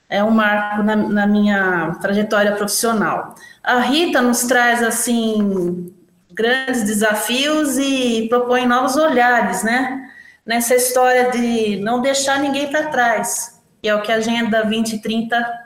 é 0.08 0.24
um 0.24 0.32
marco 0.32 0.82
na, 0.82 0.96
na 0.96 1.28
minha 1.28 1.98
trajetória 2.00 2.56
profissional. 2.56 3.36
A 3.62 3.80
Rita 3.80 4.22
nos 4.22 4.44
traz, 4.44 4.82
assim, 4.82 5.94
grandes 6.32 6.84
desafios 6.84 7.78
e 7.78 8.28
propõe 8.30 8.66
novos 8.66 8.96
olhares, 8.96 9.64
né? 9.64 10.05
Nessa 10.46 10.76
história 10.76 11.32
de 11.32 11.78
não 11.78 12.02
deixar 12.02 12.40
ninguém 12.40 12.70
para 12.70 12.90
trás, 12.90 13.60
que 13.82 13.90
é 13.90 13.96
o 13.96 14.02
que 14.02 14.12
a 14.12 14.16
Agenda 14.16 14.62
2030 14.62 15.66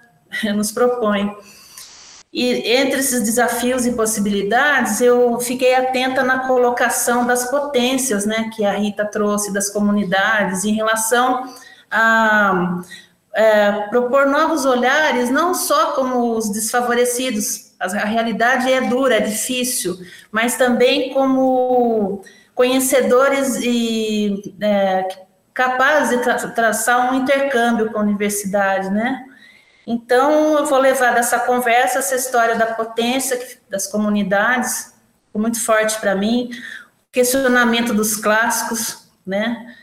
nos 0.55 0.71
propõe. 0.71 1.35
E 2.31 2.71
entre 2.77 2.99
esses 2.99 3.23
desafios 3.23 3.85
e 3.87 3.93
possibilidades, 3.93 5.01
eu 5.01 5.39
fiquei 5.39 5.73
atenta 5.73 6.23
na 6.23 6.47
colocação 6.47 7.25
das 7.25 7.49
potências, 7.49 8.25
né, 8.25 8.51
que 8.55 8.63
a 8.63 8.73
Rita 8.73 9.03
trouxe 9.03 9.51
das 9.51 9.69
comunidades 9.69 10.63
em 10.63 10.73
relação 10.73 11.51
a 11.89 12.81
é, 13.33 13.71
propor 13.89 14.27
novos 14.27 14.63
olhares, 14.63 15.29
não 15.29 15.55
só 15.55 15.93
como 15.93 16.35
os 16.35 16.51
desfavorecidos, 16.51 17.71
a 17.79 17.87
realidade 18.05 18.71
é 18.71 18.81
dura, 18.81 19.15
é 19.15 19.21
difícil, 19.21 19.97
mas 20.31 20.55
também 20.55 21.13
como 21.13 22.21
conhecedores 22.59 23.55
e 23.55 24.53
é, 24.59 25.07
capazes 25.53 26.17
de 26.17 26.21
tra 26.25 26.35
traçar 26.49 27.09
um 27.09 27.15
intercâmbio 27.15 27.89
com 27.89 27.99
a 27.99 28.01
universidade, 28.01 28.89
né? 28.89 29.25
Então, 29.87 30.57
eu 30.57 30.65
vou 30.65 30.77
levar 30.77 31.13
dessa 31.13 31.39
conversa 31.39 31.99
essa 31.99 32.15
história 32.15 32.57
da 32.57 32.65
potência 32.65 33.39
das 33.69 33.87
comunidades, 33.87 34.93
muito 35.33 35.57
forte 35.63 35.97
para 36.01 36.13
mim, 36.15 36.49
questionamento 37.13 37.93
dos 37.93 38.17
clássicos, 38.17 39.09
né? 39.25 39.73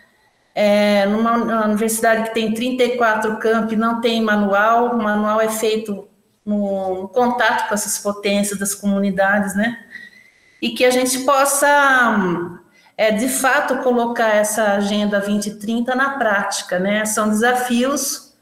É, 0.54 1.06
numa 1.06 1.64
universidade 1.64 2.25
que 2.25 2.35
tem 2.35 2.52
34 2.52 3.38
campi, 3.38 3.75
não 3.75 4.02
tem 4.02 4.21
manual, 4.21 4.95
o 4.95 5.02
manual 5.02 5.40
é 5.40 5.49
feito 5.49 6.06
no, 6.45 7.00
no, 7.00 7.09
contato 7.09 7.68
com 7.68 7.75
essas 7.75 7.99
potências 7.99 8.59
das 8.59 8.75
comunidades, 8.75 9.56
né? 9.56 9.83
E 10.61 10.75
que 10.75 10.85
a 10.85 10.90
gente 10.90 11.21
possa, 11.21 12.61
é, 12.96 13.10
de 13.12 13.28
fato, 13.28 13.82
colocar 13.82 14.34
essa 14.34 14.72
Agenda 14.72 15.18
2030 15.18 15.94
na 15.94 16.18
prática, 16.18 16.78
né? 16.78 17.04
São 17.04 17.28
desafios, 17.28 18.34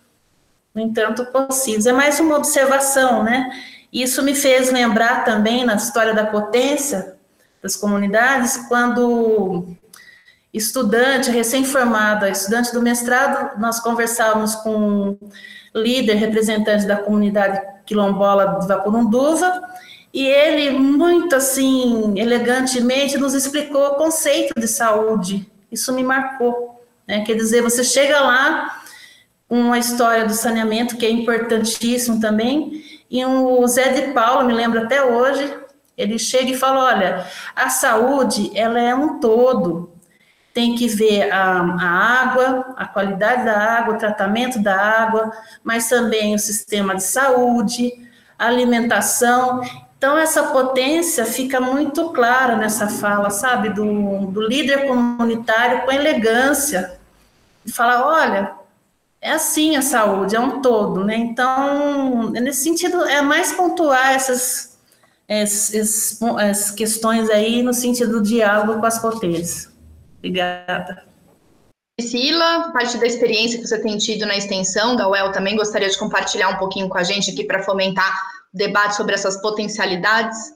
no 0.75 0.81
entanto, 0.81 1.27
possíveis. 1.27 1.87
É 1.87 1.93
mais 1.93 2.21
uma 2.21 2.37
observação, 2.37 3.25
né? 3.25 3.51
Isso 3.93 4.23
me 4.23 4.35
fez 4.35 4.71
lembrar 4.71 5.25
também, 5.25 5.65
na 5.65 5.75
história 5.75 6.15
da 6.15 6.27
potência 6.27 7.17
das 7.63 7.77
comunidades, 7.77 8.57
quando 8.69 9.67
estudante 10.53 11.31
recém-formada, 11.31 12.29
estudante 12.29 12.73
do 12.73 12.81
mestrado, 12.81 13.59
nós 13.59 13.81
conversávamos 13.81 14.55
com 14.55 14.77
um 14.77 15.19
líder, 15.75 16.15
representante 16.15 16.87
da 16.87 16.97
comunidade 16.97 17.61
quilombola 17.85 18.61
de 18.61 18.69
Vapurunduva, 18.69 19.63
e 20.15 20.25
ele, 20.25 20.71
muito 20.71 21.35
assim, 21.35 22.15
elegantemente, 22.17 23.19
nos 23.19 23.35
explicou 23.35 23.85
o 23.85 23.95
conceito 23.97 24.55
de 24.59 24.69
saúde. 24.69 25.51
Isso 25.73 25.93
me 25.93 26.05
marcou. 26.05 26.87
Né? 27.05 27.25
Quer 27.25 27.35
dizer, 27.35 27.63
você 27.63 27.83
chega 27.83 28.21
lá 28.21 28.81
com 29.49 29.59
uma 29.59 29.77
história 29.77 30.25
do 30.25 30.33
saneamento, 30.33 30.97
que 30.97 31.05
é 31.05 31.11
importantíssimo 31.11 32.21
também, 32.21 32.85
e 33.11 33.25
o 33.25 33.67
Zé 33.67 33.89
de 33.89 34.13
Paulo, 34.13 34.47
me 34.47 34.53
lembro 34.53 34.85
até 34.85 35.05
hoje, 35.05 35.53
ele 35.97 36.17
chega 36.17 36.53
e 36.53 36.57
fala, 36.57 36.85
olha, 36.85 37.27
a 37.55 37.69
saúde, 37.69 38.53
ela 38.55 38.81
é 38.81 38.95
um 38.95 39.19
todo, 39.19 39.93
tem 40.53 40.77
que 40.77 40.87
ver 40.87 41.33
a, 41.33 41.61
a, 41.61 41.89
água, 42.23 42.75
a 42.77 42.87
qualidade 42.87 43.45
da 43.45 43.59
água, 43.59 43.95
o 43.95 43.99
tratamento 43.99 44.63
da 44.63 44.77
água, 44.77 45.33
mas 45.65 45.89
também 45.89 46.37
o 46.37 46.39
sistema 46.39 46.95
de 46.95 47.03
saúde, 47.03 47.93
a 48.39 48.47
alimentação. 48.47 49.61
Então, 50.05 50.19
essa 50.19 50.43
potência 50.43 51.25
fica 51.25 51.59
muito 51.63 52.11
clara 52.11 52.57
nessa 52.57 52.89
fala, 52.89 53.31
sabe, 53.31 53.71
do, 53.71 54.27
do 54.27 54.43
líder 54.43 54.87
comunitário 54.87 55.81
com 55.81 55.91
elegância, 55.91 57.01
de 57.65 57.73
falar: 57.73 58.07
olha, 58.07 58.53
é 59.19 59.31
assim 59.31 59.77
a 59.77 59.81
saúde, 59.81 60.37
é 60.37 60.39
um 60.39 60.61
todo, 60.61 61.03
né? 61.07 61.17
Então, 61.17 62.29
nesse 62.33 62.65
sentido, 62.65 63.03
é 63.07 63.23
mais 63.23 63.55
pontuar 63.55 64.11
essas, 64.11 64.79
essas, 65.27 66.21
essas 66.39 66.71
questões 66.71 67.31
aí 67.31 67.63
no 67.63 67.73
sentido 67.73 68.21
do 68.21 68.23
diálogo 68.23 68.79
com 68.79 68.85
as 68.85 68.99
potências. 68.99 69.73
Obrigada. 70.19 71.03
Priscila, 71.99 72.73
parte 72.75 72.99
da 72.99 73.07
experiência 73.07 73.59
que 73.59 73.67
você 73.67 73.81
tem 73.81 73.97
tido 73.97 74.27
na 74.27 74.37
extensão 74.37 74.97
da 74.97 75.09
UEL 75.09 75.33
também 75.33 75.57
gostaria 75.57 75.89
de 75.89 75.97
compartilhar 75.99 76.51
um 76.51 76.59
pouquinho 76.59 76.91
com 76.91 76.99
a 76.99 77.03
gente 77.03 77.31
aqui 77.31 77.45
para 77.45 77.63
fomentar 77.63 78.34
debate 78.55 78.95
sobre 78.95 79.15
essas 79.15 79.37
potencialidades? 79.43 80.55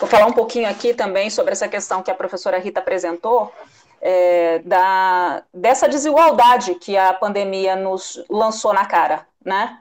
Vou 0.00 0.08
falar 0.08 0.26
um 0.26 0.32
pouquinho 0.32 0.68
aqui 0.68 0.94
também 0.94 1.28
sobre 1.28 1.52
essa 1.52 1.68
questão 1.68 2.02
que 2.02 2.10
a 2.10 2.14
professora 2.14 2.58
Rita 2.58 2.80
apresentou, 2.80 3.52
é, 4.00 4.60
da, 4.60 5.42
dessa 5.52 5.86
desigualdade 5.86 6.74
que 6.76 6.96
a 6.96 7.12
pandemia 7.12 7.76
nos 7.76 8.24
lançou 8.30 8.72
na 8.72 8.86
cara, 8.86 9.26
né? 9.44 9.78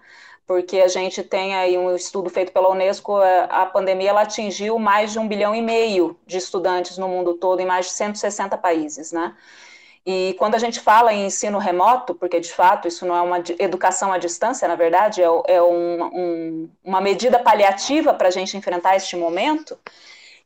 porque 0.49 0.79
a 0.79 0.87
gente 0.87 1.21
tem 1.21 1.53
aí 1.53 1.77
um 1.77 1.95
estudo 1.95 2.27
feito 2.27 2.51
pela 2.51 2.71
Unesco, 2.71 3.21
é, 3.21 3.45
a 3.51 3.67
pandemia 3.67 4.09
ela 4.09 4.23
atingiu 4.23 4.79
mais 4.79 5.11
de 5.11 5.19
um 5.19 5.27
bilhão 5.27 5.53
e 5.53 5.61
meio 5.61 6.17
de 6.25 6.37
estudantes 6.37 6.97
no 6.97 7.07
mundo 7.07 7.35
todo, 7.35 7.59
em 7.59 7.67
mais 7.67 7.85
de 7.85 7.91
160 7.91 8.57
países, 8.57 9.11
né? 9.11 9.35
E 10.11 10.33
quando 10.39 10.55
a 10.55 10.57
gente 10.57 10.79
fala 10.79 11.13
em 11.13 11.27
ensino 11.27 11.59
remoto, 11.59 12.15
porque 12.15 12.39
de 12.39 12.51
fato 12.51 12.87
isso 12.87 13.05
não 13.05 13.15
é 13.15 13.21
uma 13.21 13.43
educação 13.59 14.11
à 14.11 14.17
distância, 14.17 14.67
na 14.67 14.73
verdade, 14.73 15.21
é, 15.21 15.25
é 15.25 15.61
um, 15.61 16.03
um, 16.03 16.69
uma 16.83 16.99
medida 16.99 17.37
paliativa 17.37 18.11
para 18.11 18.29
a 18.29 18.31
gente 18.31 18.57
enfrentar 18.57 18.95
este 18.95 19.15
momento, 19.15 19.77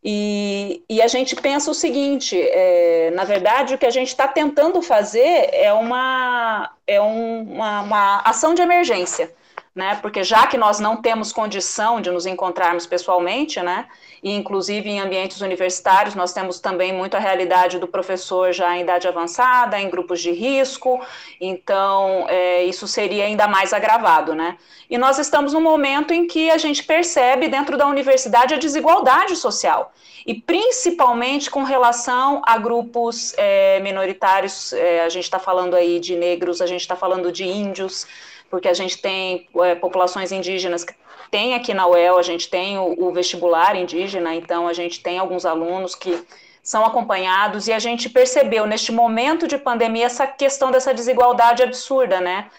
e, 0.04 0.84
e, 0.90 1.02
a 1.02 1.08
gente 1.08 1.34
pensa 1.38 1.72
o 1.72 1.74
seguinte: 1.74 2.38
é, 2.38 3.10
na 3.12 3.24
verdade, 3.24 3.74
o 3.74 3.78
que 3.78 3.86
a 3.86 3.90
gente 3.90 4.10
está 4.10 4.28
tentando 4.28 4.82
fazer 4.82 5.50
é 5.54 5.72
uma, 5.72 6.70
é 6.86 7.00
um, 7.00 7.44
uma, 7.54 7.82
uma 7.84 8.18
ação 8.26 8.54
de 8.54 8.62
emergência 8.62 9.32
né? 9.76 9.98
Porque 10.02 10.24
já 10.24 10.46
que 10.46 10.58
nós 10.58 10.80
não 10.80 10.98
temos 10.98 11.32
condição 11.32 12.00
de 12.00 12.12
nos 12.12 12.26
encontrarmos 12.28 12.86
pessoalmente, 12.86 13.60
né? 13.62 13.88
E 14.22 14.32
inclusive 14.32 14.88
em 14.88 15.00
ambientes 15.00 15.42
universitários, 15.42 16.14
nós 16.14 16.32
temos 16.32 16.60
também 16.60 16.94
muito 16.94 17.18
a 17.18 17.20
realidade 17.20 17.80
do 17.80 17.88
professor 17.88 18.54
já 18.54 18.78
em 18.78 18.82
idade 18.82 19.08
avançada, 19.08 19.80
em 19.80 19.90
grupos 19.90 20.22
de 20.22 20.32
risco, 20.32 21.02
então 21.42 22.26
é, 22.30 22.64
isso 22.64 22.88
seria 22.88 23.26
ainda 23.26 23.48
mais 23.48 23.74
agravado, 23.74 24.36
né? 24.36 24.58
E 24.90 24.98
nós 24.98 25.18
estamos 25.18 25.54
num 25.54 25.62
momento 25.62 26.14
em 26.14 26.28
que 26.28 26.52
a 26.52 26.58
gente 26.58 26.84
percebe 26.84 27.48
dentro 27.48 27.76
da 27.76 27.88
universidade 27.88 28.54
a 28.54 28.58
desigualdade 28.58 29.36
social 29.36 29.92
e 30.26 30.34
principalmente 30.34 31.50
com 31.50 31.64
relação 31.64 32.42
a 32.46 32.58
grupos 32.58 33.34
é, 33.38 33.80
minoritários, 33.82 34.72
é, 34.74 35.04
a 35.04 35.10
gente 35.10 35.26
está 35.26 35.40
falando 35.40 35.76
aí 35.76 36.00
de 36.00 36.16
negros, 36.16 36.62
a 36.62 36.68
gente 36.68 36.82
está 36.82 36.96
falando 36.96 37.32
de 37.32 37.44
índios, 37.44 38.08
porque 38.54 38.68
a 38.68 38.74
gente 38.76 39.00
tem 39.00 39.48
é, 39.64 39.74
populações 39.74 40.32
indígenas 40.32 40.84
que 40.84 40.94
tem 41.32 41.56
aqui 41.56 41.74
na 41.74 41.88
UEL, 41.88 42.20
a 42.20 42.22
gente 42.22 42.48
tem 42.52 42.78
o, 42.78 43.08
o, 43.08 43.12
vestibular 43.12 43.76
indígena, 43.76 44.36
então 44.36 44.68
a 44.68 44.74
gente 44.74 45.02
tem 45.02 45.18
alguns 45.18 45.44
alunos 45.44 45.96
que 45.96 46.24
são 46.62 46.86
acompanhados 46.86 47.68
e 47.68 47.74
a 47.74 47.80
gente 47.80 48.12
percebeu 48.12 48.68
neste 48.68 48.92
momento 48.92 49.48
de 49.48 49.58
pandemia 49.58 50.06
essa 50.06 50.28
questão 50.28 50.70
dessa 50.70 50.94
desigualdade 50.94 51.64
absurda, 51.64 52.22
né, 52.22 52.52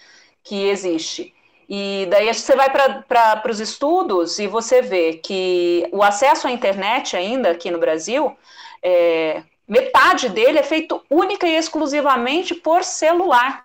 que 0.42 0.66
existe. 0.66 1.32
E 1.68 2.08
daí 2.10 2.34
você 2.34 2.56
vai 2.56 2.68
para 2.70 3.48
os 3.48 3.60
estudos 3.60 4.40
e 4.40 4.48
você 4.48 4.82
vê 4.82 5.12
que 5.12 5.88
o 5.92 6.02
acesso 6.02 6.48
à 6.48 6.50
internet 6.50 7.16
ainda 7.16 7.52
aqui 7.52 7.70
no 7.70 7.78
Brasil, 7.78 8.36
é, 8.82 9.44
metade 9.68 10.28
dele 10.28 10.58
é 10.58 10.64
feito 10.64 11.00
única 11.08 11.46
e 11.46 11.54
exclusivamente 11.54 12.52
por 12.52 12.82
celular. 12.82 13.64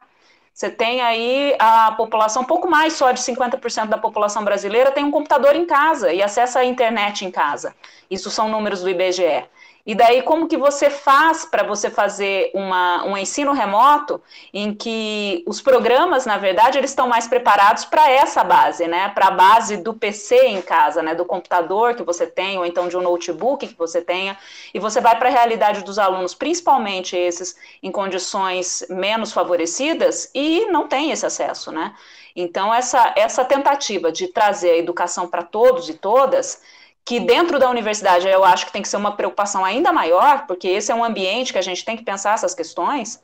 Você 0.60 0.70
tem 0.70 1.00
aí 1.00 1.56
a 1.58 1.94
população, 1.94 2.42
um 2.42 2.46
pouco 2.46 2.70
mais 2.70 2.92
só 2.92 3.14
de 3.14 3.22
50% 3.22 3.88
da 3.88 3.98
população 3.98 4.44
brasileira 4.44 4.92
tem 4.92 5.06
um 5.06 5.10
computador 5.10 5.56
em 5.56 5.66
casa 5.66 6.12
e 6.12 6.22
acessa 6.22 6.60
a 6.60 6.66
internet 6.66 7.24
em 7.24 7.32
casa. 7.32 7.74
Isso 8.12 8.30
são 8.30 8.50
números 8.50 8.82
do 8.82 8.90
IBGE. 8.90 9.46
E 9.90 9.96
daí, 9.96 10.22
como 10.22 10.48
que 10.48 10.56
você 10.56 10.88
faz 10.88 11.46
para 11.46 11.64
você 11.64 11.90
fazer 11.90 12.52
uma, 12.54 13.04
um 13.06 13.18
ensino 13.18 13.54
remoto 13.54 14.22
em 14.54 14.72
que 14.72 15.44
os 15.48 15.64
programas, 15.64 16.28
na 16.28 16.38
verdade, 16.38 16.78
eles 16.78 16.92
estão 16.92 17.08
mais 17.08 17.28
preparados 17.28 17.86
para 17.86 18.08
essa 18.08 18.44
base, 18.44 18.88
né? 18.88 19.10
Para 19.10 19.30
a 19.30 19.32
base 19.32 19.78
do 19.78 19.96
PC 19.96 20.46
em 20.46 20.62
casa, 20.62 21.02
né? 21.02 21.16
Do 21.16 21.26
computador 21.26 21.96
que 21.96 22.04
você 22.04 22.28
tem, 22.28 22.56
ou 22.60 22.68
então 22.68 22.88
de 22.88 22.96
um 22.96 23.02
notebook 23.02 23.66
que 23.66 23.76
você 23.76 24.00
tenha, 24.00 24.38
e 24.72 24.80
você 24.80 25.02
vai 25.02 25.18
para 25.18 25.28
a 25.28 25.32
realidade 25.32 25.84
dos 25.84 25.98
alunos, 25.98 26.36
principalmente 26.36 27.18
esses 27.18 27.58
em 27.82 27.92
condições 27.92 28.86
menos 28.92 29.34
favorecidas, 29.34 30.30
e 30.36 30.66
não 30.66 30.88
tem 30.88 31.10
esse 31.10 31.26
acesso, 31.26 31.72
né? 31.72 31.96
Então, 32.36 32.72
essa, 32.72 33.12
essa 33.18 33.44
tentativa 33.44 34.12
de 34.12 34.28
trazer 34.28 34.70
a 34.70 34.78
educação 34.78 35.28
para 35.28 35.42
todos 35.42 35.90
e 35.90 35.96
todas 35.96 36.62
que 37.10 37.20
dentro 37.20 37.58
da 37.58 37.68
universidade 37.68 38.28
eu 38.28 38.46
acho 38.46 38.68
que 38.68 38.72
tem 38.72 38.84
que 38.84 38.88
ser 38.88 38.98
uma 38.98 39.14
preocupação 39.14 39.66
ainda 39.66 39.92
maior, 39.92 40.46
porque 40.46 40.68
esse 40.68 40.92
é 40.92 40.96
um 40.96 41.04
ambiente 41.04 41.52
que 41.52 41.58
a 41.58 41.62
gente 41.64 41.84
tem 41.84 41.98
que 41.98 42.04
pensar 42.04 42.36
essas 42.36 42.54
questões, 42.54 43.20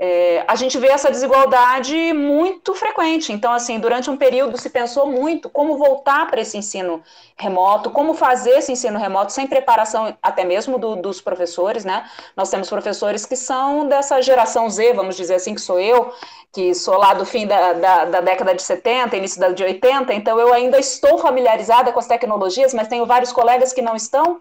é, 0.00 0.44
a 0.46 0.54
gente 0.54 0.78
vê 0.78 0.86
essa 0.88 1.10
desigualdade 1.10 2.12
muito 2.12 2.72
frequente. 2.72 3.32
Então, 3.32 3.52
assim, 3.52 3.80
durante 3.80 4.08
um 4.08 4.16
período 4.16 4.56
se 4.56 4.70
pensou 4.70 5.08
muito 5.08 5.50
como 5.50 5.76
voltar 5.76 6.30
para 6.30 6.40
esse 6.40 6.56
ensino 6.56 7.02
remoto, 7.36 7.90
como 7.90 8.14
fazer 8.14 8.50
esse 8.50 8.70
ensino 8.70 8.96
remoto 8.96 9.32
sem 9.32 9.48
preparação 9.48 10.16
até 10.22 10.44
mesmo 10.44 10.78
do, 10.78 10.94
dos 10.94 11.20
professores, 11.20 11.84
né? 11.84 12.08
Nós 12.36 12.48
temos 12.48 12.68
professores 12.68 13.26
que 13.26 13.34
são 13.34 13.88
dessa 13.88 14.22
geração 14.22 14.70
Z, 14.70 14.92
vamos 14.92 15.16
dizer 15.16 15.34
assim, 15.34 15.52
que 15.52 15.60
sou 15.60 15.80
eu, 15.80 16.12
que 16.52 16.72
sou 16.76 16.96
lá 16.96 17.12
do 17.12 17.26
fim 17.26 17.44
da, 17.44 17.72
da, 17.72 18.04
da 18.04 18.20
década 18.20 18.54
de 18.54 18.62
70, 18.62 19.16
início 19.16 19.40
da 19.40 19.48
de 19.50 19.64
80, 19.64 20.14
então 20.14 20.38
eu 20.38 20.52
ainda 20.54 20.78
estou 20.78 21.18
familiarizada 21.18 21.92
com 21.92 21.98
as 21.98 22.06
tecnologias, 22.06 22.72
mas 22.72 22.86
tenho 22.86 23.04
vários 23.04 23.32
colegas 23.32 23.72
que 23.72 23.82
não 23.82 23.96
estão, 23.96 24.40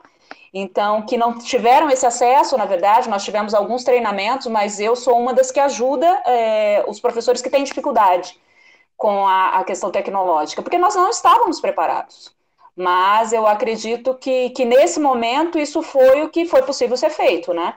então, 0.53 1.01
que 1.01 1.17
não 1.17 1.37
tiveram 1.37 1.89
esse 1.89 2.05
acesso, 2.05 2.57
na 2.57 2.65
verdade, 2.65 3.09
nós 3.09 3.23
tivemos 3.23 3.53
alguns 3.53 3.83
treinamentos, 3.83 4.47
mas 4.47 4.79
eu 4.79 4.95
sou 4.95 5.19
uma 5.19 5.33
das 5.33 5.51
que 5.51 5.59
ajuda 5.59 6.07
é, 6.25 6.83
os 6.87 6.99
professores 6.99 7.41
que 7.41 7.49
têm 7.49 7.63
dificuldade 7.63 8.39
com 8.95 9.27
a, 9.27 9.59
a, 9.59 9.63
questão 9.63 9.91
tecnológica, 9.91 10.61
porque 10.61 10.77
nós 10.77 10.95
não 10.95 11.09
estávamos 11.09 11.61
preparados. 11.61 12.35
Mas 12.75 13.33
eu 13.33 13.47
acredito 13.47 14.15
que, 14.15 14.51
que 14.51 14.65
nesse 14.65 14.99
momento 14.99 15.59
isso 15.59 15.81
foi 15.81 16.23
o 16.23 16.29
que 16.29 16.45
foi 16.45 16.63
possível 16.63 16.95
ser 16.97 17.09
feito, 17.09 17.53
né? 17.53 17.75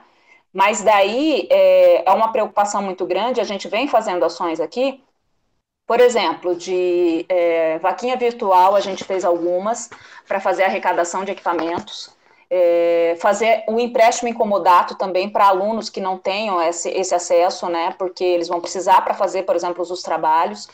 Mas 0.53 0.81
daí 0.83 1.47
é, 1.49 2.03
é 2.09 2.11
uma 2.13 2.31
preocupação 2.31 2.81
muito 2.81 3.05
grande, 3.05 3.41
a 3.41 3.43
gente 3.43 3.67
vem 3.67 3.87
fazendo 3.87 4.23
ações 4.25 4.59
aqui, 4.59 5.03
por 5.87 5.99
exemplo, 5.99 6.55
de 6.55 7.25
é, 7.29 7.79
vaquinha 7.79 8.15
virtual, 8.17 8.75
a 8.75 8.79
gente 8.79 9.03
fez 9.03 9.25
algumas 9.25 9.89
para 10.27 10.39
fazer 10.39 10.63
arrecadação 10.63 11.25
de 11.25 11.31
equipamentos 11.31 12.15
é, 12.53 13.15
fazer 13.21 13.63
o 13.65 13.79
empréstimo 13.79 14.27
incomodato 14.27 14.95
também 14.95 15.29
para 15.29 15.47
alunos 15.47 15.89
que 15.89 16.01
não 16.01 16.17
tenham 16.17 16.61
esse, 16.61 16.89
esse 16.89 17.15
acesso, 17.15 17.69
né, 17.69 17.95
porque 17.97 18.25
eles 18.25 18.49
vão 18.49 18.59
precisar 18.59 19.01
para 19.01 19.13
fazer, 19.13 19.43
por 19.43 19.55
exemplo, 19.55 19.81
os 19.81 20.01
trabalhos. 20.01 20.67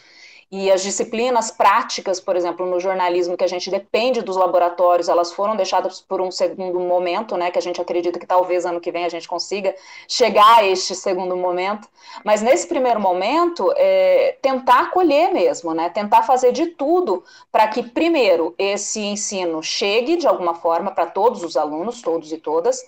E 0.49 0.71
as 0.71 0.81
disciplinas 0.81 1.51
práticas, 1.51 2.21
por 2.21 2.37
exemplo, 2.37 2.65
no 2.65 2.79
jornalismo, 2.79 3.35
que 3.35 3.43
a 3.43 3.49
gente 3.49 3.69
depende 3.69 4.21
dos 4.21 4.37
laboratórios, 4.37 5.09
elas 5.09 5.33
foram 5.33 5.57
deixadas 5.57 5.99
por 5.99 6.21
um 6.21 6.31
segundo 6.31 6.79
momento, 6.79 7.35
né? 7.35 7.51
Que 7.51 7.59
a 7.59 7.61
gente 7.61 7.81
acredita 7.81 8.17
que 8.17 8.25
talvez 8.25 8.65
ano 8.65 8.79
que 8.79 8.89
vem 8.89 9.03
a 9.03 9.09
gente 9.09 9.27
consiga 9.27 9.75
chegar 10.07 10.59
a 10.59 10.65
este 10.65 10.95
segundo 10.95 11.35
momento. 11.35 11.89
Mas 12.23 12.41
nesse 12.41 12.65
primeiro 12.65 12.97
momento, 12.97 13.73
é, 13.75 14.37
tentar 14.41 14.83
acolher 14.83 15.33
mesmo, 15.33 15.73
né? 15.73 15.89
Tentar 15.89 16.23
fazer 16.23 16.53
de 16.53 16.67
tudo 16.67 17.25
para 17.51 17.67
que, 17.67 17.83
primeiro, 17.83 18.55
esse 18.57 19.01
ensino 19.01 19.61
chegue 19.61 20.15
de 20.15 20.27
alguma 20.27 20.55
forma 20.55 20.91
para 20.91 21.07
todos 21.07 21.43
os 21.43 21.57
alunos, 21.57 22.01
todos 22.01 22.31
e 22.31 22.37
todas, 22.37 22.85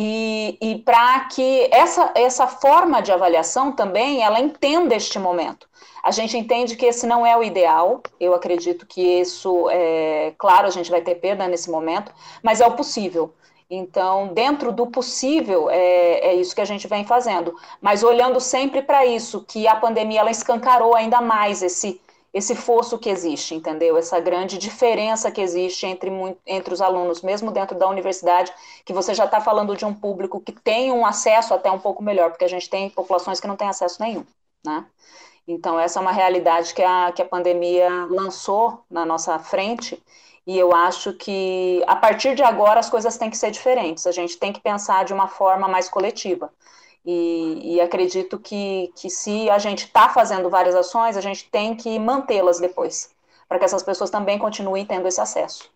e, 0.00 0.56
e 0.60 0.78
para 0.78 1.24
que 1.24 1.68
essa, 1.72 2.12
essa 2.14 2.46
forma 2.46 3.02
de 3.02 3.10
avaliação 3.10 3.72
também 3.72 4.22
ela 4.22 4.38
entenda 4.38 4.94
este 4.94 5.18
momento. 5.18 5.68
A 6.04 6.12
gente 6.12 6.38
entende 6.38 6.76
que 6.76 6.86
esse 6.86 7.04
não 7.04 7.26
é 7.26 7.36
o 7.36 7.42
ideal, 7.42 8.00
eu 8.20 8.32
acredito 8.32 8.86
que 8.86 9.02
isso, 9.02 9.68
é, 9.70 10.32
claro, 10.38 10.68
a 10.68 10.70
gente 10.70 10.88
vai 10.88 11.00
ter 11.00 11.16
perda 11.16 11.48
nesse 11.48 11.68
momento, 11.68 12.12
mas 12.44 12.60
é 12.60 12.66
o 12.66 12.76
possível. 12.76 13.34
Então, 13.68 14.28
dentro 14.28 14.70
do 14.70 14.86
possível, 14.86 15.68
é, 15.68 16.28
é 16.28 16.34
isso 16.36 16.54
que 16.54 16.60
a 16.60 16.64
gente 16.64 16.86
vem 16.86 17.04
fazendo. 17.04 17.56
Mas 17.82 18.04
olhando 18.04 18.38
sempre 18.38 18.80
para 18.82 19.04
isso, 19.04 19.44
que 19.48 19.66
a 19.66 19.74
pandemia 19.74 20.20
ela 20.20 20.30
escancarou 20.30 20.94
ainda 20.94 21.20
mais 21.20 21.60
esse, 21.60 22.00
esse 22.32 22.54
fosso 22.54 22.98
que 22.98 23.08
existe, 23.08 23.54
entendeu? 23.54 23.96
Essa 23.96 24.20
grande 24.20 24.58
diferença 24.58 25.30
que 25.30 25.40
existe 25.40 25.86
entre, 25.86 26.10
entre 26.46 26.74
os 26.74 26.80
alunos, 26.80 27.22
mesmo 27.22 27.50
dentro 27.50 27.76
da 27.76 27.88
universidade, 27.88 28.52
que 28.84 28.92
você 28.92 29.14
já 29.14 29.24
está 29.24 29.40
falando 29.40 29.76
de 29.76 29.84
um 29.84 29.94
público 29.94 30.40
que 30.40 30.52
tem 30.52 30.92
um 30.92 31.06
acesso 31.06 31.54
até 31.54 31.70
um 31.70 31.78
pouco 31.78 32.02
melhor, 32.02 32.30
porque 32.30 32.44
a 32.44 32.48
gente 32.48 32.68
tem 32.68 32.90
populações 32.90 33.40
que 33.40 33.46
não 33.46 33.56
têm 33.56 33.68
acesso 33.68 34.02
nenhum, 34.02 34.24
né? 34.64 34.86
Então, 35.46 35.80
essa 35.80 35.98
é 35.98 36.02
uma 36.02 36.12
realidade 36.12 36.74
que 36.74 36.82
a, 36.82 37.10
que 37.10 37.22
a 37.22 37.24
pandemia 37.24 37.88
lançou 38.10 38.84
na 38.90 39.06
nossa 39.06 39.38
frente, 39.38 40.02
e 40.46 40.58
eu 40.58 40.74
acho 40.74 41.14
que 41.14 41.82
a 41.86 41.96
partir 41.96 42.34
de 42.34 42.42
agora 42.42 42.80
as 42.80 42.90
coisas 42.90 43.16
têm 43.16 43.30
que 43.30 43.36
ser 43.36 43.50
diferentes, 43.50 44.06
a 44.06 44.12
gente 44.12 44.36
tem 44.36 44.52
que 44.52 44.60
pensar 44.60 45.04
de 45.04 45.12
uma 45.14 45.28
forma 45.28 45.66
mais 45.66 45.88
coletiva. 45.88 46.52
E, 47.10 47.76
e 47.76 47.80
acredito 47.80 48.38
que, 48.38 48.92
que 48.94 49.08
se 49.08 49.48
a 49.48 49.58
gente 49.58 49.86
está 49.86 50.10
fazendo 50.10 50.50
várias 50.50 50.74
ações, 50.74 51.16
a 51.16 51.22
gente 51.22 51.48
tem 51.50 51.74
que 51.74 51.98
mantê-las 51.98 52.60
depois, 52.60 53.08
para 53.48 53.58
que 53.58 53.64
essas 53.64 53.82
pessoas 53.82 54.10
também 54.10 54.38
continuem 54.38 54.84
tendo 54.84 55.08
esse 55.08 55.18
acesso. 55.18 55.70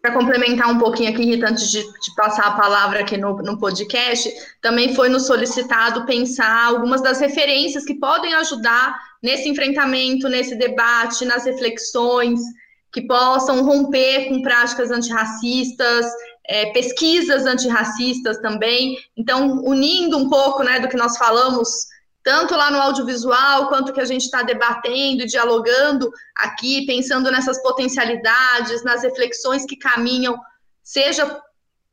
Para 0.00 0.12
complementar 0.12 0.70
um 0.70 0.78
pouquinho 0.78 1.10
aqui, 1.10 1.24
Rita, 1.24 1.48
antes 1.48 1.68
de, 1.68 1.82
de, 1.82 2.14
passar 2.14 2.46
a 2.46 2.52
palavra 2.52 3.00
aqui 3.00 3.16
no, 3.16 3.36
no 3.38 3.58
podcast, 3.58 4.32
também 4.62 4.94
foi 4.94 5.08
nos 5.08 5.26
solicitado 5.26 6.06
pensar 6.06 6.66
algumas 6.66 7.02
das 7.02 7.18
referências 7.18 7.84
que 7.84 7.94
podem 7.96 8.32
ajudar 8.34 8.96
nesse 9.20 9.48
enfrentamento, 9.48 10.28
nesse 10.28 10.54
debate, 10.54 11.24
nas 11.24 11.46
reflexões, 11.46 12.38
que 12.92 13.02
possam 13.02 13.64
romper 13.64 14.28
com 14.28 14.40
práticas 14.40 14.92
antirracistas, 14.92 16.06
é, 16.48 16.66
pesquisas 16.72 17.44
antirracistas 17.44 18.38
também. 18.38 18.98
Então, 19.16 19.62
unindo 19.64 20.16
um 20.16 20.28
pouco 20.28 20.62
né, 20.62 20.80
do 20.80 20.88
que 20.88 20.96
nós 20.96 21.16
falamos, 21.16 21.68
tanto 22.22 22.54
lá 22.56 22.70
no 22.70 22.80
audiovisual, 22.80 23.68
quanto 23.68 23.92
que 23.92 24.00
a 24.00 24.04
gente 24.04 24.22
está 24.22 24.42
debatendo 24.42 25.22
e 25.22 25.26
dialogando 25.26 26.10
aqui, 26.36 26.86
pensando 26.86 27.30
nessas 27.30 27.60
potencialidades, 27.62 28.82
nas 28.84 29.02
reflexões 29.02 29.64
que 29.64 29.76
caminham, 29.76 30.38
seja 30.82 31.40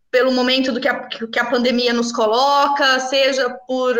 pelo 0.10 0.32
momento 0.32 0.72
do 0.72 0.80
que 0.80 0.88
a, 0.88 1.08
que 1.08 1.40
a 1.40 1.50
pandemia 1.50 1.92
nos 1.92 2.12
coloca, 2.12 3.00
seja 3.00 3.50
por 3.68 3.96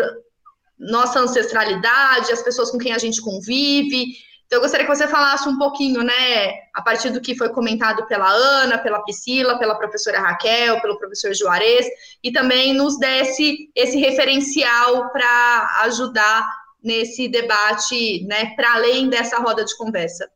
nossa 0.78 1.20
ancestralidade, 1.20 2.32
as 2.32 2.42
pessoas 2.42 2.70
com 2.70 2.78
quem 2.78 2.92
a 2.92 2.98
gente 2.98 3.20
convive, 3.20 4.16
então, 4.54 4.60
eu 4.60 4.62
gostaria 4.62 4.86
que 4.86 4.94
você 4.94 5.08
falasse 5.08 5.48
um 5.48 5.58
pouquinho, 5.58 6.00
né, 6.04 6.52
a 6.72 6.80
partir 6.80 7.10
do 7.10 7.20
que 7.20 7.36
foi 7.36 7.48
comentado 7.48 8.06
pela 8.06 8.30
Ana, 8.30 8.78
pela 8.78 9.02
Priscila, 9.02 9.58
pela 9.58 9.74
professora 9.74 10.20
Raquel, 10.20 10.80
pelo 10.80 10.96
professor 10.96 11.34
Juarez, 11.34 11.84
e 12.22 12.30
também 12.30 12.72
nos 12.72 12.96
desse 12.96 13.68
esse 13.74 13.98
referencial 13.98 15.10
para 15.10 15.80
ajudar 15.86 16.46
nesse 16.80 17.26
debate, 17.26 18.24
né, 18.28 18.54
para 18.54 18.74
além 18.74 19.08
dessa 19.08 19.38
roda 19.38 19.64
de 19.64 19.76
conversa. 19.76 20.28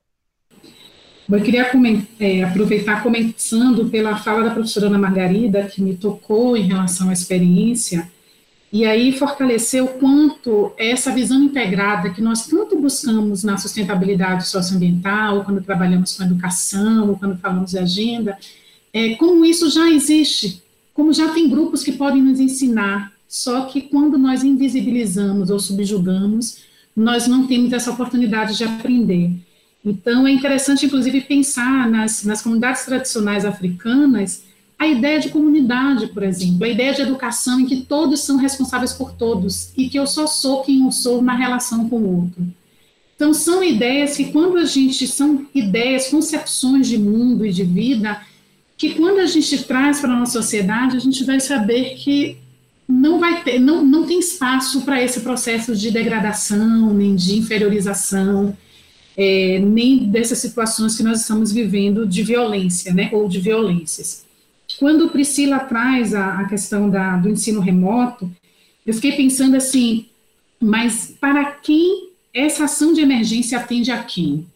Eu 1.31 1.41
queria 1.41 1.71
é, 2.19 2.43
aproveitar 2.43 3.01
começando 3.05 3.89
pela 3.89 4.17
fala 4.17 4.43
da 4.43 4.51
professora 4.51 4.87
Ana 4.87 4.99
Margarida, 4.99 5.63
que 5.63 5.81
me 5.81 5.97
tocou 5.97 6.57
em 6.57 6.63
relação 6.63 7.11
à 7.11 7.13
experiência, 7.13 8.11
e 8.73 8.85
aí 8.85 9.13
fortalecer 9.13 9.83
o 9.83 9.89
quanto 9.89 10.73
essa 10.77 11.11
visão 11.11 11.43
integrada 11.43 12.11
que 12.11 12.21
nós 12.21 12.47
tanto 12.47 12.79
buscamos 12.79 13.43
na 13.43 13.57
sustentabilidade 13.57 14.47
socioambiental, 14.47 15.45
quando 15.45 15.63
trabalhamos 15.63 16.17
com 16.17 16.25
educação, 16.25 17.15
quando 17.15 17.39
falamos 17.39 17.71
de 17.71 17.79
agenda, 17.79 18.37
é, 18.93 19.15
como 19.15 19.45
isso 19.45 19.71
já 19.71 19.89
existe, 19.91 20.63
como 20.93 21.13
já 21.13 21.29
tem 21.33 21.49
grupos 21.49 21.83
que 21.83 21.93
podem 21.93 22.23
nos 22.23 22.41
ensinar, 22.41 23.13
só 23.27 23.63
que 23.63 23.83
quando 23.83 24.19
nós 24.19 24.45
invisibilizamos 24.45 25.49
ou 25.49 25.59
subjugamos, 25.59 26.59
nós 26.95 27.27
não 27.27 27.47
temos 27.47 27.73
essa 27.73 27.91
oportunidade 27.91 28.57
de 28.57 28.65
aprender. 28.65 29.31
Então, 29.85 30.27
é 30.27 30.31
interessante, 30.31 30.87
inclusive, 30.87 31.21
pensar 31.23 31.89
nas, 31.89 32.25
nas 32.25 32.43
comunidades 32.43 32.85
tradicionais 32.85 33.45
africanas, 33.45 34.45
a 34.79 34.87
ideia 34.87 35.19
de 35.19 35.31
comunidade, 35.31 36.07
por 36.09 36.23
exemplo, 36.23 36.65
a 36.65 36.69
ideia 36.69 36.95
de 36.95 37.03
educação 37.03 37.59
em 37.59 37.67
que 37.67 37.83
todos 37.83 38.21
são 38.21 38.37
responsáveis 38.37 38.93
por 38.93 39.13
todos 39.13 39.73
e 39.77 39.89
que 39.89 39.99
eu 39.99 40.07
só 40.07 40.27
sou 40.27 40.63
quem 40.63 40.85
eu 40.85 40.93
sou 40.93 41.21
na 41.21 41.35
relação 41.35 41.89
com 41.89 41.97
o 41.97 42.23
outro. 42.23 42.47
Então, 43.17 43.35
são 43.35 43.65
ideias 43.65 44.17
que, 44.17 44.27
quando 44.27 44.57
a 44.59 44.65
gente. 44.65 45.09
são 45.09 45.45
ideias, 45.53 46.07
concepções 46.07 46.87
de 46.87 46.97
mundo 46.97 47.45
e 47.45 47.53
de 47.53 47.65
vida, 47.65 48.23
que 48.77 48.95
quando 48.95 49.19
a 49.19 49.27
gente 49.27 49.65
traz 49.65 49.99
para 49.99 50.13
a 50.13 50.17
nossa 50.21 50.41
sociedade, 50.41 50.97
a 50.97 51.01
gente 51.01 51.25
vai 51.25 51.41
saber 51.41 51.97
que 51.97 52.39
não 52.87 53.19
vai 53.19 53.43
ter, 53.43 53.59
não, 53.59 53.85
não 53.85 54.07
tem 54.07 54.21
espaço 54.21 54.83
para 54.83 55.03
esse 55.03 55.21
processo 55.21 55.75
de 55.75 55.91
degradação, 55.91 56.95
nem 56.95 57.17
de 57.17 57.37
inferiorização, 57.37 58.57
é, 59.17 59.59
nem 59.59 60.09
dessas 60.09 60.39
situações 60.39 60.97
que 60.97 61.03
nós 61.03 61.23
estamos 61.23 61.51
vivendo 61.51 62.07
de 62.07 62.23
violência, 62.23 62.95
né, 62.95 63.11
ou 63.13 63.29
de 63.29 63.41
violências. 63.41 64.28
Quando 64.79 65.09
Priscila 65.09 65.59
traz 65.61 66.15
a, 66.15 66.41
a 66.41 66.49
questão 66.49 66.89
da, 66.89 67.17
do 67.17 67.29
ensino 67.29 67.61
remoto, 67.61 68.31
eu 68.87 68.95
fiquei 68.95 69.13
pensando 69.13 69.57
assim, 69.57 70.07
mas 70.61 71.15
para 71.21 71.45
quem 71.47 72.11
essa 72.33 72.65
ação 72.65 72.93
de 72.93 73.01
emergência 73.01 73.59
atende 73.59 73.91
a 73.91 74.03
quem? 74.03 74.47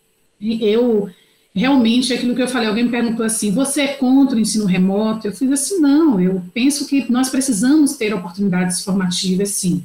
Eu, 0.41 1.11
realmente, 1.55 2.13
aquilo 2.13 2.35
que 2.35 2.43
eu 2.43 2.49
falei, 2.49 2.69
alguém 2.69 2.85
me 2.85 2.91
perguntou 2.91 3.25
assim, 3.27 3.51
você 3.53 3.83
é 3.83 3.89
contra 3.89 4.37
o 4.37 4.41
ensino 4.41 4.65
remoto? 4.65 5.27
Eu 5.27 5.33
fiz 5.33 5.51
assim, 5.51 5.81
não, 5.81 6.21
eu 6.21 6.43
penso 6.55 6.87
que 6.87 7.11
nós 7.11 7.29
precisamos 7.29 7.97
ter 7.97 8.15
oportunidades 8.15 8.85
formativas, 8.85 9.51
sim. 9.51 9.85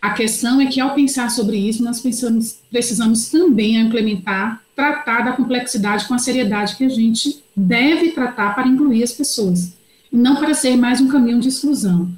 A 0.00 0.10
questão 0.10 0.60
é 0.60 0.66
que, 0.66 0.80
ao 0.80 0.94
pensar 0.94 1.30
sobre 1.30 1.56
isso, 1.56 1.82
nós 1.82 2.00
pensamos, 2.00 2.58
precisamos 2.70 3.30
também 3.30 3.76
implementar, 3.76 4.61
tratar 4.82 5.20
da 5.20 5.32
complexidade 5.32 6.08
com 6.08 6.14
a 6.14 6.18
seriedade 6.18 6.74
que 6.74 6.82
a 6.84 6.88
gente 6.88 7.40
deve 7.54 8.10
tratar 8.10 8.52
para 8.52 8.66
incluir 8.66 9.04
as 9.04 9.12
pessoas, 9.12 9.74
e 10.10 10.16
não 10.16 10.34
para 10.34 10.54
ser 10.54 10.76
mais 10.76 11.00
um 11.00 11.06
caminho 11.06 11.38
de 11.38 11.48
exclusão. 11.48 12.10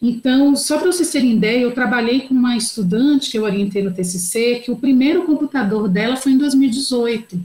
Então, 0.00 0.54
só 0.54 0.78
para 0.78 0.92
vocês 0.92 1.10
terem 1.10 1.32
ideia, 1.32 1.62
eu 1.62 1.72
trabalhei 1.72 2.20
com 2.20 2.34
uma 2.34 2.56
estudante 2.56 3.28
que 3.28 3.38
eu 3.38 3.42
orientei 3.42 3.82
no 3.82 3.92
TCC, 3.92 4.62
que 4.64 4.70
o 4.70 4.76
primeiro 4.76 5.24
computador 5.24 5.88
dela 5.88 6.16
foi 6.16 6.32
em 6.32 6.38
2018. 6.38 7.40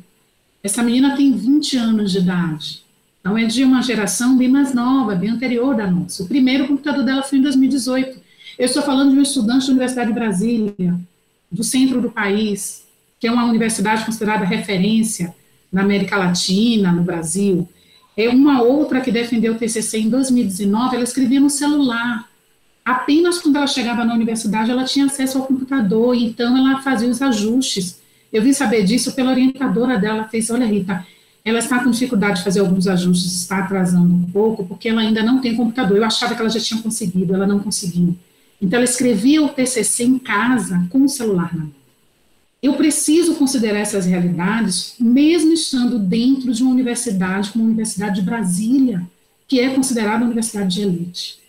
Essa 0.62 0.84
menina 0.84 1.16
tem 1.16 1.32
20 1.32 1.78
anos 1.78 2.12
de 2.12 2.20
idade. 2.20 2.84
Então, 3.20 3.36
é 3.36 3.46
de 3.46 3.64
uma 3.64 3.82
geração 3.82 4.38
bem 4.38 4.48
mais 4.48 4.76
nova, 4.76 5.16
bem 5.16 5.32
anterior 5.32 5.76
da 5.76 5.90
nossa. 5.90 6.22
O 6.22 6.28
primeiro 6.28 6.68
computador 6.68 7.04
dela 7.04 7.24
foi 7.24 7.40
em 7.40 7.42
2018. 7.42 8.20
Eu 8.60 8.66
estou 8.66 8.84
falando 8.84 9.12
de 9.12 9.18
um 9.18 9.24
estudante 9.24 9.66
da 9.66 9.72
Universidade 9.72 10.10
de 10.10 10.14
Brasília, 10.14 11.00
do 11.52 11.64
centro 11.64 12.00
do 12.00 12.12
país, 12.12 12.87
que 13.20 13.28
é 13.28 13.32
uma 13.32 13.46
universidade 13.46 14.06
considerada 14.06 14.46
referência 14.46 15.34
na 15.72 15.82
América 15.82 16.18
Latina, 16.18 16.92
no 16.92 17.04
Brasil. 17.04 17.68
É 18.16 18.30
uma 18.30 18.62
outra 18.62 19.02
que 19.02 19.12
defendeu 19.12 19.54
o 19.54 19.58
TCC 19.58 20.00
em 20.00 20.10
2019, 20.10 20.96
ela 20.96 21.04
escrevia 21.04 21.40
no 21.40 21.50
celular. 21.50 22.28
Apenas 22.84 23.40
quando 23.40 23.58
ela 23.58 23.68
chegava 23.68 24.06
na 24.06 24.14
universidade, 24.14 24.72
ela 24.72 24.86
tinha 24.86 25.06
acesso 25.06 25.38
ao 25.38 25.46
computador, 25.46 26.16
então 26.16 26.58
ela 26.58 26.82
fazia 26.82 27.10
os 27.10 27.22
ajustes. 27.22 28.00
Eu 28.32 28.42
vim 28.42 28.54
saber 28.54 28.84
disso 28.84 29.14
pela 29.14 29.32
orientadora 29.32 29.98
dela, 29.98 30.20
ela 30.20 30.28
fez, 30.28 30.50
olha 30.50 30.66
Rita, 30.66 31.06
ela 31.44 31.60
está 31.60 31.82
com 31.82 31.90
dificuldade 31.90 32.40
de 32.40 32.44
fazer 32.44 32.60
alguns 32.60 32.88
ajustes, 32.88 33.34
está 33.34 33.60
atrasando 33.60 34.14
um 34.14 34.24
pouco, 34.32 34.66
porque 34.66 34.90
ela 34.90 35.02
ainda 35.02 35.24
não 35.24 35.40
tem 35.40 35.56
computador. 35.56 35.98
Eu 35.98 36.04
achava 36.04 36.36
que 36.36 36.42
ela 36.42 36.50
já 36.50 36.60
tinha 36.60 36.82
conseguido, 36.82 37.34
ela 37.34 37.48
não 37.48 37.60
conseguiu. 37.60 38.18
Então, 38.62 38.78
ela 38.78 38.84
escrevia 38.84 39.42
o 39.42 39.50
TCC 39.50 40.04
em 40.04 40.20
casa 40.20 40.86
com 40.90 41.04
o 41.04 41.08
celular 41.08 41.56
na 41.56 41.64
mão. 41.64 41.77
Eu 42.62 42.74
preciso 42.74 43.36
considerar 43.36 43.80
essas 43.80 44.06
realidades, 44.06 44.96
mesmo 45.00 45.54
estando 45.54 46.00
dentro 46.00 46.52
de 46.52 46.64
uma 46.64 46.72
universidade, 46.72 47.52
como 47.52 47.64
a 47.64 47.68
Universidade 47.68 48.16
de 48.16 48.26
Brasília, 48.26 49.08
que 49.48 49.60
é 49.60 49.70
considerada 49.70 50.18
uma 50.18 50.26
universidade 50.26 50.76
de 50.76 50.82
elite. 50.82 51.40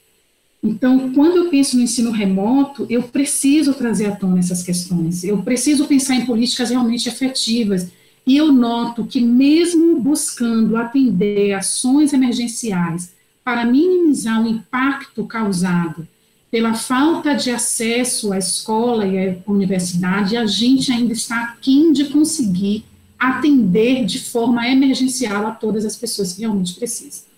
Então, 0.63 1.13
quando 1.13 1.37
eu 1.37 1.51
penso 1.51 1.77
no 1.77 1.83
ensino 1.83 2.11
remoto, 2.11 2.87
eu 2.91 3.03
preciso 3.05 3.73
trazer 3.73 4.07
à 4.07 4.17
tona 4.17 4.41
essas 4.41 4.63
questões, 4.63 5.25
eu 5.25 5.43
preciso 5.43 5.87
pensar 5.87 6.15
em 6.17 6.27
políticas 6.27 6.71
realmente 6.71 7.09
efetivas. 7.09 7.89
E 8.27 8.37
eu 8.37 8.53
noto 8.53 9.07
que, 9.07 9.21
mesmo 9.21 9.99
buscando 10.01 10.77
atender 10.77 11.55
ações 11.55 12.13
emergenciais 12.13 13.13
para 13.43 13.65
minimizar 13.65 14.45
o 14.45 14.49
impacto 14.49 15.25
causado 15.25 16.07
pela 16.51 16.75
falta 16.75 17.35
de 17.35 17.51
acesso 17.51 18.33
à 18.33 18.39
escola 18.39 19.07
e 19.07 19.29
à 19.29 19.37
universidade, 19.47 20.37
a 20.37 20.47
gente 20.47 20.91
ainda 20.91 21.13
está 21.13 21.43
aquém 21.43 21.93
de 21.93 22.07
conseguir 22.07 22.85
atender 23.19 24.05
de 24.05 24.21
forma 24.21 24.67
emergencial 24.69 25.47
a 25.47 25.51
todas 25.51 25.85
as 25.85 25.97
pessoas 25.97 26.33
que 26.33 26.41
realmente 26.41 26.75
precisam. 26.75 27.29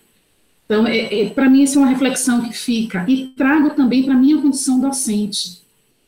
Então, 0.65 0.87
é, 0.87 1.23
é, 1.23 1.29
para 1.29 1.49
mim, 1.49 1.63
isso 1.63 1.77
é 1.77 1.81
uma 1.81 1.89
reflexão 1.89 2.41
que 2.47 2.53
fica. 2.53 3.03
E 3.09 3.27
trago 3.35 3.71
também 3.71 4.03
para 4.03 4.13
a 4.13 4.17
minha 4.17 4.41
condição 4.41 4.79
docente. 4.79 5.61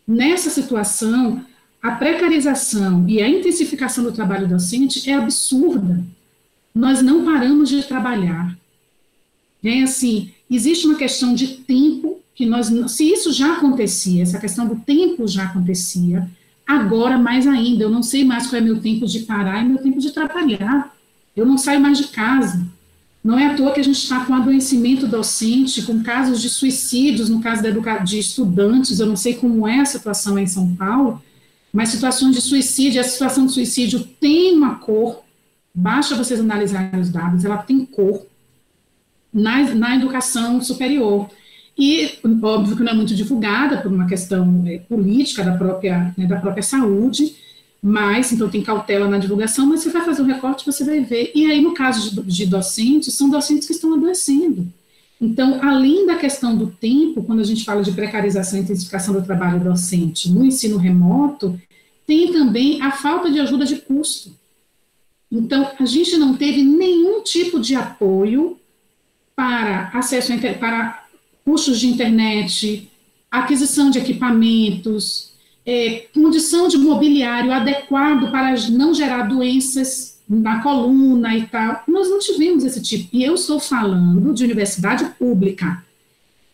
Nessa 0.08 0.50
situação, 0.50 1.44
a 1.82 1.92
precarização 1.92 3.04
e 3.10 3.22
a 3.22 3.28
intensificação 3.28 4.06
do 4.06 4.13
trabalho 4.13 4.48
docente 4.48 5.10
é 5.10 5.16
absurda. 5.16 6.02
Nós 6.74 7.02
não 7.02 7.26
paramos 7.26 7.68
de 7.68 7.84
trabalhar. 7.84 8.58
É 9.62 9.82
assim, 9.84 10.32
existe 10.50 10.88
uma 10.88 10.96
questão 10.96 11.34
de 11.34 11.48
tempo 11.48 12.12
que 12.36 12.46
nós, 12.46 12.67
se 12.91 13.12
isso 13.12 13.32
já 13.32 13.54
acontecia, 13.54 14.24
essa 14.24 14.39
questão 14.39 14.67
do 14.67 14.76
tempo 14.76 15.28
já 15.28 15.46
acontecia, 15.46 16.28
agora 16.65 17.17
mais 17.17 17.46
ainda, 17.46 17.84
eu 17.84 17.89
não 17.89 18.02
sei 18.02 18.24
mais 18.24 18.48
qual 18.48 18.62
é 18.62 18.65
meu 18.65 18.80
tempo 18.82 19.06
de 19.06 19.19
parar 19.19 19.63
e 19.63 19.69
meu 19.69 19.78
tempo 19.78 20.00
de 20.00 20.12
trabalhar. 20.12 20.96
Eu 21.36 21.46
não 21.46 21.58
saio 21.58 21.80
mais 21.80 21.98
de 21.98 22.08
casa. 22.08 22.65
Não 23.24 23.39
é 23.39 23.48
à 23.48 23.56
toa 23.56 23.72
que 23.72 23.80
a 23.80 23.84
gente 23.84 23.98
está 23.98 24.26
com 24.26 24.34
adoecimento 24.34 25.08
docente, 25.08 25.82
com 25.84 26.04
casos 26.04 26.41
de 26.41 26.50
suicídios, 26.50 27.30
no 27.30 27.41
caso 27.41 27.63
de 28.04 28.19
estudantes, 28.19 29.00
eu 29.00 29.06
não 29.06 29.15
sei 29.15 29.36
como 29.36 29.67
é 29.67 29.80
a 29.80 29.86
situação 29.86 30.38
em 30.38 30.46
São 30.46 30.76
Paulo, 30.76 31.24
mas 31.72 31.89
situações 31.89 32.36
de 32.36 32.41
suicídio, 32.41 33.00
a 33.00 33.04
situação 33.04 33.46
de 33.46 33.54
suicídio 33.54 34.02
tem 34.19 34.54
uma 34.56 34.76
cor, 34.76 35.24
basta 35.74 36.15
vocês 36.15 36.39
analisarem 36.39 37.00
os 37.00 37.10
dados, 37.10 37.46
ela 37.46 37.58
tem 37.58 37.86
cor 37.86 38.26
na, 39.34 39.74
na 39.74 39.96
educação 39.96 40.62
superior. 40.62 41.30
E, 41.77 42.19
óbvio 42.41 42.77
que 42.77 42.83
não 42.83 42.91
é 42.91 42.95
muito 42.95 43.15
divulgada 43.15 43.77
por 43.77 43.91
uma 43.91 44.07
questão 44.07 44.63
é, 44.67 44.77
política 44.77 45.43
da 45.43 45.57
própria, 45.57 46.13
né, 46.17 46.27
da 46.27 46.39
própria 46.39 46.62
saúde, 46.62 47.36
mas, 47.81 48.31
então 48.31 48.49
tem 48.49 48.62
cautela 48.62 49.09
na 49.09 49.17
divulgação, 49.17 49.65
mas 49.65 49.81
você 49.81 49.89
vai 49.89 50.05
fazer 50.05 50.21
o 50.21 50.25
um 50.25 50.27
recorte, 50.27 50.65
você 50.65 50.83
vai 50.83 51.01
ver. 51.01 51.31
E 51.36 51.51
aí, 51.51 51.59
no 51.62 51.73
caso 51.73 52.23
de, 52.23 52.31
de 52.31 52.45
docentes, 52.45 53.13
são 53.13 53.29
docentes 53.29 53.67
que 53.67 53.73
estão 53.73 53.93
adoecendo. 53.93 54.67
Então, 55.19 55.59
além 55.62 56.05
da 56.05 56.15
questão 56.15 56.55
do 56.55 56.67
tempo, 56.67 57.23
quando 57.23 57.39
a 57.39 57.43
gente 57.43 57.63
fala 57.63 57.81
de 57.81 57.91
precarização 57.91 58.59
e 58.59 58.62
intensificação 58.62 59.13
do 59.13 59.23
trabalho 59.23 59.63
docente 59.63 60.29
no 60.29 60.45
ensino 60.45 60.77
remoto, 60.77 61.59
tem 62.05 62.31
também 62.31 62.81
a 62.81 62.91
falta 62.91 63.31
de 63.31 63.39
ajuda 63.39 63.65
de 63.65 63.77
custo. 63.77 64.31
Então, 65.31 65.71
a 65.79 65.86
gente 65.86 66.15
não 66.17 66.36
teve 66.36 66.62
nenhum 66.62 67.23
tipo 67.23 67.59
de 67.59 67.73
apoio 67.75 68.57
para 69.36 69.89
acesso 69.93 70.31
para 70.59 71.03
custos 71.45 71.79
de 71.79 71.88
internet, 71.88 72.89
aquisição 73.29 73.89
de 73.89 73.99
equipamentos, 73.99 75.34
é, 75.65 76.08
condição 76.13 76.67
de 76.67 76.77
mobiliário 76.77 77.51
adequado 77.51 78.29
para 78.32 78.56
não 78.69 78.93
gerar 78.93 79.23
doenças 79.23 80.19
na 80.27 80.62
coluna 80.62 81.36
e 81.38 81.45
tal. 81.47 81.84
Nós 81.88 82.10
não 82.10 82.19
tivemos 82.19 82.63
esse 82.63 82.82
tipo. 82.82 83.10
E 83.13 83.23
eu 83.23 83.36
estou 83.36 83.60
falando 83.60 84.34
de 84.34 84.43
universidade 84.43 85.06
pública. 85.17 85.84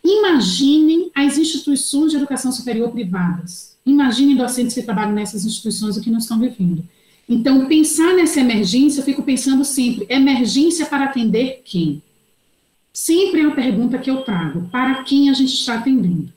Imaginem 0.02 1.10
as 1.14 1.36
instituições 1.36 2.10
de 2.10 2.16
educação 2.16 2.50
superior 2.50 2.90
privadas. 2.90 3.76
Imaginem 3.84 4.36
docentes 4.36 4.74
que 4.74 4.82
trabalham 4.82 5.12
nessas 5.12 5.44
instituições 5.44 5.96
o 5.96 6.00
que 6.00 6.10
nós 6.10 6.22
estamos 6.22 6.48
vivendo. 6.48 6.84
Então, 7.28 7.66
pensar 7.66 8.14
nessa 8.14 8.40
emergência, 8.40 9.00
eu 9.00 9.04
fico 9.04 9.22
pensando 9.22 9.64
sempre: 9.64 10.06
emergência 10.08 10.86
para 10.86 11.04
atender 11.04 11.62
quem? 11.64 12.02
Sempre 12.92 13.40
é 13.40 13.46
uma 13.46 13.54
pergunta 13.54 13.98
que 13.98 14.10
eu 14.10 14.22
trago: 14.22 14.68
para 14.70 15.02
quem 15.04 15.30
a 15.30 15.32
gente 15.32 15.54
está 15.54 15.74
atendendo? 15.74 16.32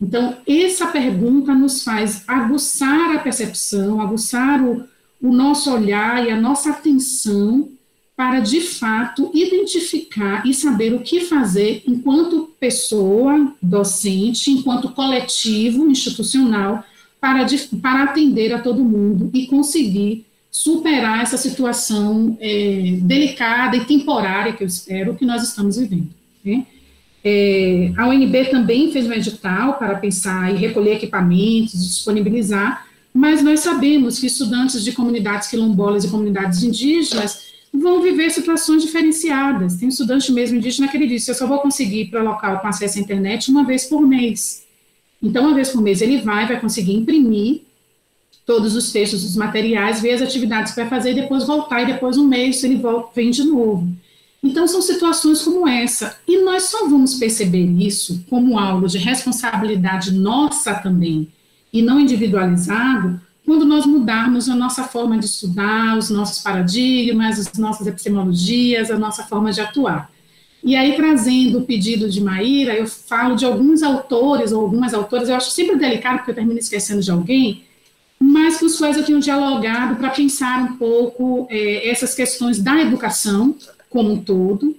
Então, 0.00 0.36
essa 0.46 0.86
pergunta 0.88 1.54
nos 1.54 1.82
faz 1.82 2.22
aguçar 2.28 3.16
a 3.16 3.18
percepção, 3.18 4.00
aguçar 4.00 4.62
o, 4.62 4.84
o 5.22 5.32
nosso 5.32 5.72
olhar 5.72 6.26
e 6.26 6.30
a 6.30 6.40
nossa 6.40 6.70
atenção 6.70 7.70
para, 8.14 8.40
de 8.40 8.60
fato, 8.60 9.30
identificar 9.34 10.46
e 10.46 10.52
saber 10.52 10.94
o 10.94 11.00
que 11.00 11.20
fazer 11.20 11.82
enquanto 11.86 12.50
pessoa 12.58 13.52
docente, 13.60 14.50
enquanto 14.50 14.90
coletivo 14.90 15.90
institucional, 15.90 16.84
para, 17.20 17.46
para 17.80 18.04
atender 18.04 18.52
a 18.52 18.60
todo 18.60 18.84
mundo 18.84 19.30
e 19.34 19.46
conseguir 19.46 20.25
superar 20.50 21.22
essa 21.22 21.36
situação 21.36 22.36
é, 22.40 22.98
delicada 23.02 23.76
e 23.76 23.84
temporária, 23.84 24.52
que 24.52 24.62
eu 24.62 24.66
espero, 24.66 25.14
que 25.14 25.24
nós 25.24 25.42
estamos 25.42 25.76
vivendo. 25.76 26.08
Né? 26.44 26.66
É, 27.22 27.92
a 27.96 28.06
UNB 28.08 28.46
também 28.50 28.92
fez 28.92 29.06
um 29.06 29.12
edital 29.12 29.74
para 29.74 29.96
pensar 29.96 30.54
e 30.54 30.56
recolher 30.56 30.94
equipamentos, 30.94 31.72
disponibilizar, 31.72 32.86
mas 33.12 33.42
nós 33.42 33.60
sabemos 33.60 34.18
que 34.18 34.26
estudantes 34.26 34.84
de 34.84 34.92
comunidades 34.92 35.48
quilombolas 35.48 36.04
e 36.04 36.08
comunidades 36.08 36.62
indígenas 36.62 37.46
vão 37.72 38.00
viver 38.00 38.30
situações 38.30 38.82
diferenciadas. 38.82 39.76
Tem 39.76 39.86
um 39.86 39.90
estudante 39.90 40.30
mesmo 40.32 40.58
indígena 40.58 40.88
que 40.88 40.96
ele 40.96 41.06
disse, 41.06 41.30
eu 41.30 41.34
só 41.34 41.46
vou 41.46 41.58
conseguir 41.58 42.02
ir 42.02 42.10
para 42.10 42.22
o 42.22 42.24
local 42.24 42.60
com 42.60 42.68
acesso 42.68 42.98
à 42.98 43.00
internet 43.00 43.50
uma 43.50 43.64
vez 43.64 43.84
por 43.84 44.00
mês. 44.06 44.64
Então, 45.22 45.46
uma 45.46 45.54
vez 45.54 45.70
por 45.70 45.82
mês 45.82 46.00
ele 46.00 46.18
vai, 46.18 46.46
vai 46.46 46.60
conseguir 46.60 46.94
imprimir 46.94 47.62
todos 48.46 48.76
os 48.76 48.92
textos, 48.92 49.24
os 49.24 49.36
materiais, 49.36 50.00
ver 50.00 50.12
as 50.12 50.22
atividades 50.22 50.72
que 50.72 50.80
vai 50.80 50.88
fazer 50.88 51.10
e 51.10 51.22
depois 51.22 51.44
voltar, 51.44 51.82
e 51.82 51.86
depois 51.86 52.16
um 52.16 52.26
mês 52.26 52.62
ele 52.62 52.76
volta, 52.76 53.10
vem 53.14 53.30
de 53.30 53.42
novo. 53.42 53.88
Então, 54.42 54.68
são 54.68 54.80
situações 54.80 55.42
como 55.42 55.66
essa. 55.66 56.16
E 56.28 56.38
nós 56.42 56.64
só 56.64 56.88
vamos 56.88 57.14
perceber 57.14 57.66
isso 57.82 58.24
como 58.30 58.56
algo 58.56 58.86
de 58.86 58.98
responsabilidade 58.98 60.14
nossa 60.14 60.74
também, 60.74 61.28
e 61.72 61.82
não 61.82 61.98
individualizado, 61.98 63.20
quando 63.44 63.64
nós 63.64 63.84
mudarmos 63.84 64.48
a 64.48 64.54
nossa 64.54 64.84
forma 64.84 65.18
de 65.18 65.26
estudar, 65.26 65.96
os 65.98 66.10
nossos 66.10 66.42
paradigmas, 66.42 67.38
as 67.38 67.52
nossas 67.58 67.86
epistemologias, 67.86 68.90
a 68.90 68.98
nossa 68.98 69.24
forma 69.24 69.52
de 69.52 69.60
atuar. 69.60 70.10
E 70.62 70.74
aí, 70.74 70.96
trazendo 70.96 71.58
o 71.58 71.62
pedido 71.62 72.08
de 72.08 72.20
Maíra, 72.20 72.74
eu 72.74 72.86
falo 72.86 73.36
de 73.36 73.44
alguns 73.44 73.82
autores 73.82 74.52
ou 74.52 74.62
algumas 74.62 74.94
autoras, 74.94 75.28
eu 75.28 75.36
acho 75.36 75.50
sempre 75.50 75.76
delicado, 75.76 76.18
porque 76.18 76.30
eu 76.32 76.34
termino 76.34 76.58
esquecendo 76.58 77.00
de 77.02 77.10
alguém, 77.10 77.64
mas 78.26 78.58
com 78.58 78.66
os 78.66 78.76
quais 78.76 78.96
eu 78.96 79.04
tenho 79.04 79.20
dialogado 79.20 79.94
para 79.94 80.10
pensar 80.10 80.60
um 80.64 80.76
pouco 80.76 81.46
é, 81.48 81.88
essas 81.88 82.12
questões 82.12 82.58
da 82.58 82.80
educação, 82.80 83.54
como 83.88 84.12
um 84.12 84.20
todo, 84.20 84.76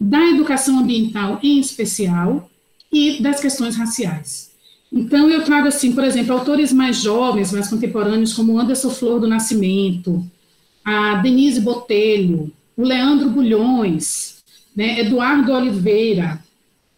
da 0.00 0.20
educação 0.26 0.80
ambiental 0.80 1.38
em 1.40 1.60
especial 1.60 2.50
e 2.92 3.22
das 3.22 3.40
questões 3.40 3.76
raciais. 3.76 4.50
Então, 4.92 5.30
eu 5.30 5.44
trago, 5.44 5.68
assim, 5.68 5.92
por 5.92 6.02
exemplo, 6.02 6.32
autores 6.32 6.72
mais 6.72 6.96
jovens, 6.96 7.52
mais 7.52 7.68
contemporâneos, 7.68 8.34
como 8.34 8.58
Anderson 8.58 8.90
Flor 8.90 9.20
do 9.20 9.28
Nascimento, 9.28 10.24
a 10.84 11.16
Denise 11.16 11.60
Botelho, 11.60 12.50
o 12.76 12.82
Leandro 12.82 13.30
Bulhões, 13.30 14.38
né, 14.74 15.00
Eduardo 15.00 15.52
Oliveira. 15.52 16.42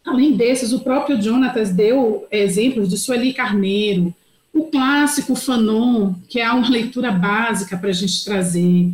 Além 0.05 0.33
desses, 0.33 0.73
o 0.73 0.81
próprio 0.81 1.21
Jonatas 1.21 1.75
deu 1.75 2.27
exemplos 2.31 2.89
de 2.89 2.97
Sueli 2.97 3.35
Carneiro, 3.35 4.15
o 4.53 4.65
clássico 4.65 5.35
Fanon, 5.35 6.15
que 6.29 6.41
é 6.41 6.51
uma 6.51 6.69
leitura 6.69 7.13
básica 7.13 7.77
para 7.77 7.91
a 7.91 7.93
gente 7.93 8.25
trazer, 8.25 8.93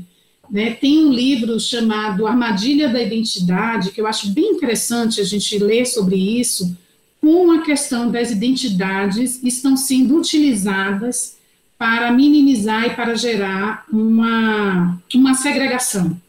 né? 0.51 0.73
Tem 0.75 1.05
um 1.05 1.13
livro 1.13 1.59
chamado 1.59 2.27
Armadilha 2.27 2.89
da 2.89 3.03
Identidade, 3.03 3.91
que 3.91 4.01
eu 4.01 4.07
acho 4.07 4.31
bem 4.31 4.53
interessante 4.53 5.21
a 5.21 5.25
gente 5.25 5.59
ler 5.59 5.87
sobre 5.87 6.17
isso, 6.17 6.77
como 7.21 7.53
a 7.53 7.63
questão 7.63 8.11
das 8.11 8.31
identidades 8.31 9.43
estão 9.43 9.77
sendo 9.77 10.17
utilizadas 10.17 11.37
para 11.79 12.13
minimizar 12.13 12.87
e 12.87 12.91
para 12.91 13.15
gerar 13.15 13.85
uma, 13.93 14.99
uma 15.15 15.35
segregação, 15.35 16.21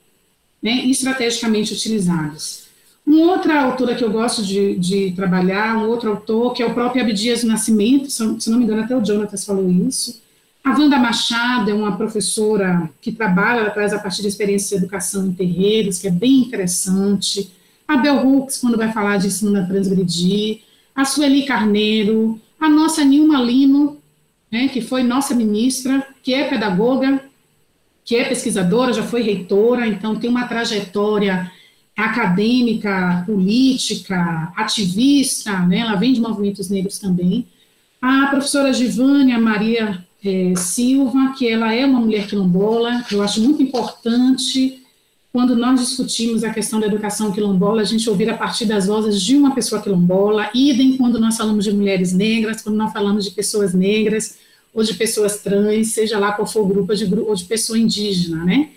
né, 0.61 0.85
estrategicamente 0.85 1.73
utilizadas. 1.73 2.66
Uma 3.07 3.31
outra 3.31 3.61
autora 3.61 3.95
que 3.95 4.03
eu 4.03 4.11
gosto 4.11 4.43
de, 4.43 4.75
de, 4.75 5.13
trabalhar, 5.13 5.77
um 5.77 5.87
outro 5.87 6.09
autor, 6.09 6.53
que 6.53 6.61
é 6.61 6.65
o 6.65 6.73
próprio 6.73 7.01
Abdias 7.01 7.41
Nascimento, 7.41 8.11
se 8.11 8.49
não 8.49 8.57
me 8.57 8.65
engano, 8.65 8.83
até 8.83 8.97
o 8.97 9.03
Jonatas 9.03 9.45
falou 9.45 9.69
isso, 9.69 10.21
a 10.61 10.77
Wanda 10.77 10.99
Machado 10.99 11.71
é 11.71 11.73
uma 11.73 11.95
professora 11.95 12.89
que 12.99 13.13
trabalha, 13.13 13.61
ela 13.61 13.69
traz 13.69 13.93
a 13.93 13.99
partir 13.99 14.23
da 14.23 14.27
experiência 14.27 14.77
de 14.77 14.83
educação 14.83 15.25
em 15.25 15.31
terreiros, 15.31 15.99
que 15.99 16.09
é 16.09 16.11
bem 16.11 16.39
interessante. 16.39 17.49
A 17.87 17.95
Bel 17.95 18.27
Hooks, 18.27 18.57
quando 18.57 18.75
vai 18.75 18.91
falar 18.91 19.15
de 19.15 19.27
ensino 19.27 19.57
a 19.57 19.63
transgredir. 19.63 20.59
A 20.93 21.05
Sueli 21.05 21.45
Carneiro. 21.45 22.37
A 22.59 22.67
nossa 22.67 23.05
Nilma 23.05 23.41
Lino, 23.41 23.97
né, 24.51 24.67
que 24.67 24.81
foi 24.81 25.03
nossa 25.03 25.33
ministra, 25.33 26.05
que 26.21 26.33
é 26.33 26.49
pedagoga, 26.49 27.23
que 28.03 28.17
é 28.17 28.25
pesquisadora, 28.25 28.91
já 28.91 29.03
foi 29.03 29.21
reitora, 29.21 29.87
então 29.87 30.17
tem 30.17 30.29
uma 30.29 30.49
trajetória 30.49 31.49
acadêmica, 31.97 33.23
política, 33.25 34.53
ativista, 34.55 35.59
né, 35.61 35.79
ela 35.79 35.95
vem 35.95 36.13
de 36.13 36.21
movimentos 36.21 36.69
negros 36.69 36.99
também. 36.99 37.47
A 37.99 38.27
professora 38.27 38.71
Givânia 38.71 39.39
Maria 39.39 40.05
é, 40.23 40.53
Silva, 40.55 41.33
que 41.35 41.47
ela 41.47 41.73
é 41.73 41.83
uma 41.83 41.99
mulher 41.99 42.27
quilombola, 42.27 43.03
eu 43.11 43.23
acho 43.23 43.41
muito 43.41 43.63
importante, 43.63 44.83
quando 45.33 45.55
nós 45.55 45.79
discutimos 45.79 46.43
a 46.43 46.53
questão 46.53 46.79
da 46.79 46.85
educação 46.85 47.31
quilombola, 47.31 47.81
a 47.81 47.85
gente 47.85 48.07
ouvir 48.07 48.29
a 48.29 48.37
partir 48.37 48.65
das 48.65 48.85
vozes 48.85 49.19
de 49.19 49.35
uma 49.35 49.55
pessoa 49.55 49.81
quilombola, 49.81 50.51
idem 50.53 50.97
quando 50.97 51.19
nós 51.19 51.35
falamos 51.35 51.65
de 51.65 51.71
mulheres 51.71 52.13
negras, 52.13 52.61
quando 52.61 52.75
nós 52.75 52.93
falamos 52.93 53.25
de 53.25 53.31
pessoas 53.31 53.73
negras, 53.73 54.37
ou 54.71 54.83
de 54.83 54.93
pessoas 54.93 55.41
trans, 55.41 55.87
seja 55.87 56.19
lá 56.19 56.33
qual 56.33 56.47
for 56.47 56.61
o 56.61 56.67
grupo, 56.67 56.95
de, 56.95 57.11
ou 57.11 57.33
de 57.33 57.45
pessoa 57.45 57.79
indígena, 57.79 58.45
né? 58.45 58.69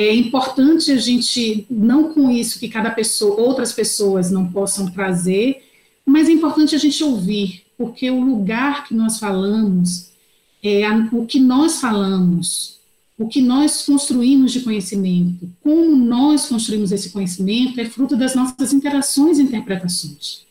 É 0.00 0.14
importante 0.14 0.90
a 0.90 0.96
gente, 0.96 1.66
não 1.68 2.14
com 2.14 2.30
isso 2.30 2.58
que 2.58 2.70
cada 2.70 2.90
pessoa, 2.90 3.38
outras 3.38 3.70
pessoas 3.70 4.30
não 4.30 4.50
possam 4.50 4.90
trazer, 4.90 5.62
mas 6.06 6.26
é 6.26 6.32
importante 6.32 6.74
a 6.74 6.78
gente 6.78 7.04
ouvir, 7.04 7.64
porque 7.76 8.10
o 8.10 8.18
lugar 8.18 8.88
que 8.88 8.94
nós 8.94 9.18
falamos, 9.18 10.10
é 10.62 10.88
o 11.12 11.26
que 11.26 11.38
nós 11.38 11.82
falamos, 11.82 12.80
o 13.18 13.28
que 13.28 13.42
nós 13.42 13.84
construímos 13.84 14.52
de 14.52 14.60
conhecimento, 14.60 15.50
como 15.62 15.94
nós 15.94 16.46
construímos 16.46 16.92
esse 16.92 17.10
conhecimento, 17.10 17.78
é 17.78 17.84
fruto 17.84 18.16
das 18.16 18.34
nossas 18.34 18.72
interações 18.72 19.38
e 19.38 19.42
interpretações. 19.42 20.46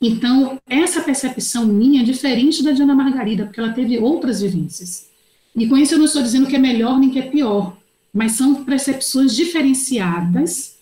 Então, 0.00 0.58
essa 0.66 1.02
percepção 1.02 1.66
minha 1.66 2.00
é 2.00 2.04
diferente 2.04 2.62
da 2.62 2.72
de 2.72 2.80
Ana 2.80 2.94
Margarida, 2.94 3.44
porque 3.44 3.60
ela 3.60 3.74
teve 3.74 3.98
outras 3.98 4.40
vivências. 4.40 5.08
E 5.54 5.66
com 5.66 5.76
isso 5.76 5.92
eu 5.92 5.98
não 5.98 6.06
estou 6.06 6.22
dizendo 6.22 6.46
que 6.46 6.56
é 6.56 6.58
melhor 6.58 6.98
nem 6.98 7.10
que 7.10 7.18
é 7.18 7.22
pior, 7.22 7.76
mas 8.12 8.32
são 8.32 8.64
percepções 8.64 9.34
diferenciadas 9.34 10.76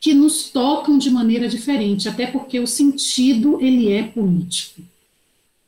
que 0.00 0.14
nos 0.14 0.48
tocam 0.48 0.96
de 0.96 1.10
maneira 1.10 1.46
diferente, 1.46 2.08
até 2.08 2.26
porque 2.26 2.58
o 2.58 2.66
sentido 2.66 3.58
ele 3.60 3.92
é 3.92 4.02
político. 4.02 4.82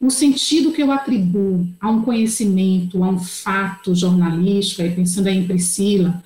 O 0.01 0.11
sentido 0.11 0.73
que 0.73 0.83
eu 0.83 0.91
atribuo 0.91 1.69
a 1.81 1.91
um 1.91 2.03
conhecimento, 2.03 3.05
a 3.05 3.09
um 3.11 3.19
fato 3.19 3.95
jornalístico, 3.95 4.83
aí 4.83 4.91
pensando 4.91 5.29
aí 5.29 5.37
em 5.37 5.47
Priscila, 5.47 6.23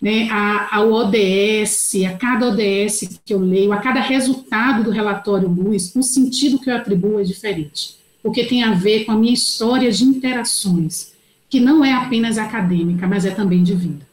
né, 0.00 0.28
a, 0.30 0.76
ao 0.76 0.92
ODS, 0.92 1.94
a 2.06 2.16
cada 2.18 2.48
ODS 2.48 3.18
que 3.24 3.32
eu 3.32 3.38
leio, 3.38 3.72
a 3.72 3.78
cada 3.78 4.00
resultado 4.00 4.84
do 4.84 4.90
relatório 4.90 5.48
Luz, 5.48 5.94
o 5.96 6.02
sentido 6.02 6.58
que 6.58 6.68
eu 6.68 6.76
atribuo 6.76 7.18
é 7.18 7.22
diferente, 7.22 7.96
porque 8.22 8.44
tem 8.44 8.62
a 8.62 8.74
ver 8.74 9.04
com 9.04 9.12
a 9.12 9.16
minha 9.16 9.32
história 9.32 9.90
de 9.90 10.04
interações, 10.04 11.12
que 11.48 11.60
não 11.60 11.84
é 11.84 11.92
apenas 11.92 12.38
acadêmica, 12.38 13.06
mas 13.06 13.24
é 13.24 13.30
também 13.30 13.62
de 13.62 13.74
vida. 13.74 14.06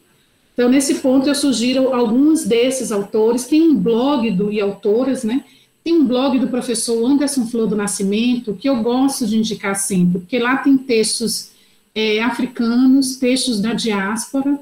Então, 0.53 0.69
nesse 0.69 0.95
ponto, 0.95 1.27
eu 1.27 1.33
sugiro 1.33 1.93
alguns 1.93 2.45
desses 2.45 2.91
autores, 2.91 3.47
tem 3.47 3.61
um 3.61 3.75
blog 3.75 4.29
do, 4.31 4.51
e 4.51 4.61
autoras, 4.61 5.23
né, 5.23 5.43
tem 5.83 5.93
um 5.95 6.05
blog 6.05 6.39
do 6.39 6.47
professor 6.47 7.05
Anderson 7.05 7.45
Flor 7.47 7.67
do 7.67 7.75
Nascimento 7.75 8.53
que 8.53 8.69
eu 8.69 8.81
gosto 8.81 9.25
de 9.25 9.37
indicar 9.37 9.75
sempre, 9.75 10.19
porque 10.19 10.39
lá 10.39 10.57
tem 10.57 10.77
textos 10.77 11.49
é, 11.93 12.21
africanos, 12.21 13.17
textos 13.17 13.59
da 13.59 13.73
diáspora, 13.73 14.59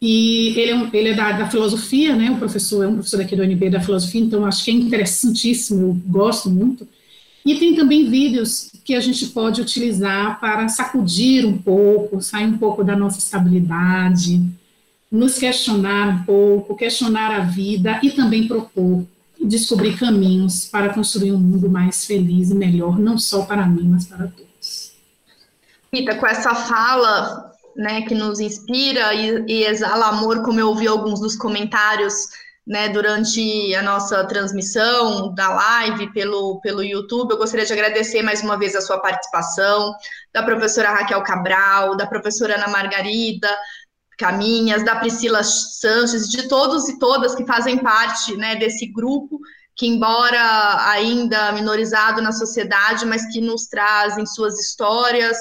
e 0.00 0.58
ele 0.58 0.70
é, 0.70 0.74
um, 0.74 0.90
ele 0.92 1.08
é 1.10 1.14
da, 1.14 1.32
da, 1.32 1.48
filosofia, 1.48 2.16
né, 2.16 2.30
o 2.30 2.36
professor 2.36 2.82
é 2.82 2.88
um 2.88 2.94
professor 2.94 3.20
aqui 3.20 3.36
do 3.36 3.42
UNB 3.42 3.70
da 3.70 3.80
filosofia, 3.80 4.20
então 4.20 4.44
acho 4.44 4.64
que 4.64 4.70
é 4.70 4.74
interessantíssimo, 4.74 5.82
eu 5.82 6.00
gosto 6.06 6.50
muito. 6.50 6.86
E 7.44 7.58
tem 7.58 7.74
também 7.74 8.08
vídeos 8.08 8.70
que 8.84 8.94
a 8.94 9.00
gente 9.00 9.26
pode 9.26 9.60
utilizar 9.60 10.40
para 10.40 10.66
sacudir 10.68 11.44
um 11.44 11.58
pouco, 11.58 12.22
sair 12.22 12.46
um 12.46 12.56
pouco 12.56 12.82
da 12.82 12.96
nossa 12.96 13.18
estabilidade, 13.18 14.42
nos 15.10 15.38
questionar 15.38 16.08
um 16.08 16.24
pouco, 16.24 16.74
questionar 16.74 17.30
a 17.30 17.40
vida 17.40 18.00
e 18.02 18.10
também 18.10 18.48
propor 18.48 19.04
descobrir 19.40 19.98
caminhos 19.98 20.64
para 20.64 20.92
construir 20.94 21.32
um 21.32 21.38
mundo 21.38 21.68
mais 21.68 22.06
feliz 22.06 22.50
e 22.50 22.54
melhor, 22.54 22.98
não 22.98 23.18
só 23.18 23.42
para 23.42 23.66
mim, 23.66 23.88
mas 23.88 24.06
para 24.06 24.26
todos. 24.28 24.92
Rita, 25.92 26.14
com 26.16 26.26
essa 26.26 26.54
fala 26.54 27.52
né, 27.76 28.02
que 28.02 28.14
nos 28.14 28.40
inspira 28.40 29.12
e, 29.14 29.44
e 29.46 29.64
exala 29.64 30.06
amor, 30.06 30.42
como 30.42 30.58
eu 30.58 30.68
ouvi 30.68 30.86
alguns 30.86 31.20
dos 31.20 31.36
comentários 31.36 32.14
né, 32.66 32.88
durante 32.88 33.74
a 33.74 33.82
nossa 33.82 34.24
transmissão 34.24 35.34
da 35.34 35.48
live 35.50 36.12
pelo, 36.12 36.60
pelo 36.60 36.82
YouTube. 36.82 37.32
Eu 37.32 37.38
gostaria 37.38 37.66
de 37.66 37.72
agradecer 37.72 38.22
mais 38.22 38.42
uma 38.42 38.58
vez 38.58 38.74
a 38.74 38.80
sua 38.80 38.98
participação, 39.00 39.94
da 40.32 40.42
professora 40.42 40.90
Raquel 40.90 41.22
Cabral, 41.22 41.96
da 41.96 42.06
professora 42.06 42.54
Ana 42.54 42.68
Margarida, 42.68 43.48
Caminhas, 44.18 44.84
da 44.84 44.96
Priscila 44.96 45.42
Sanches, 45.42 46.28
de 46.28 46.48
todos 46.48 46.88
e 46.88 46.98
todas 46.98 47.34
que 47.34 47.46
fazem 47.46 47.78
parte 47.78 48.36
né, 48.36 48.56
desse 48.56 48.86
grupo, 48.86 49.38
que, 49.76 49.86
embora 49.86 50.88
ainda 50.88 51.52
minorizado 51.52 52.22
na 52.22 52.32
sociedade, 52.32 53.04
mas 53.04 53.26
que 53.32 53.40
nos 53.40 53.66
traz 53.66 54.16
em 54.16 54.24
suas 54.24 54.58
histórias, 54.58 55.36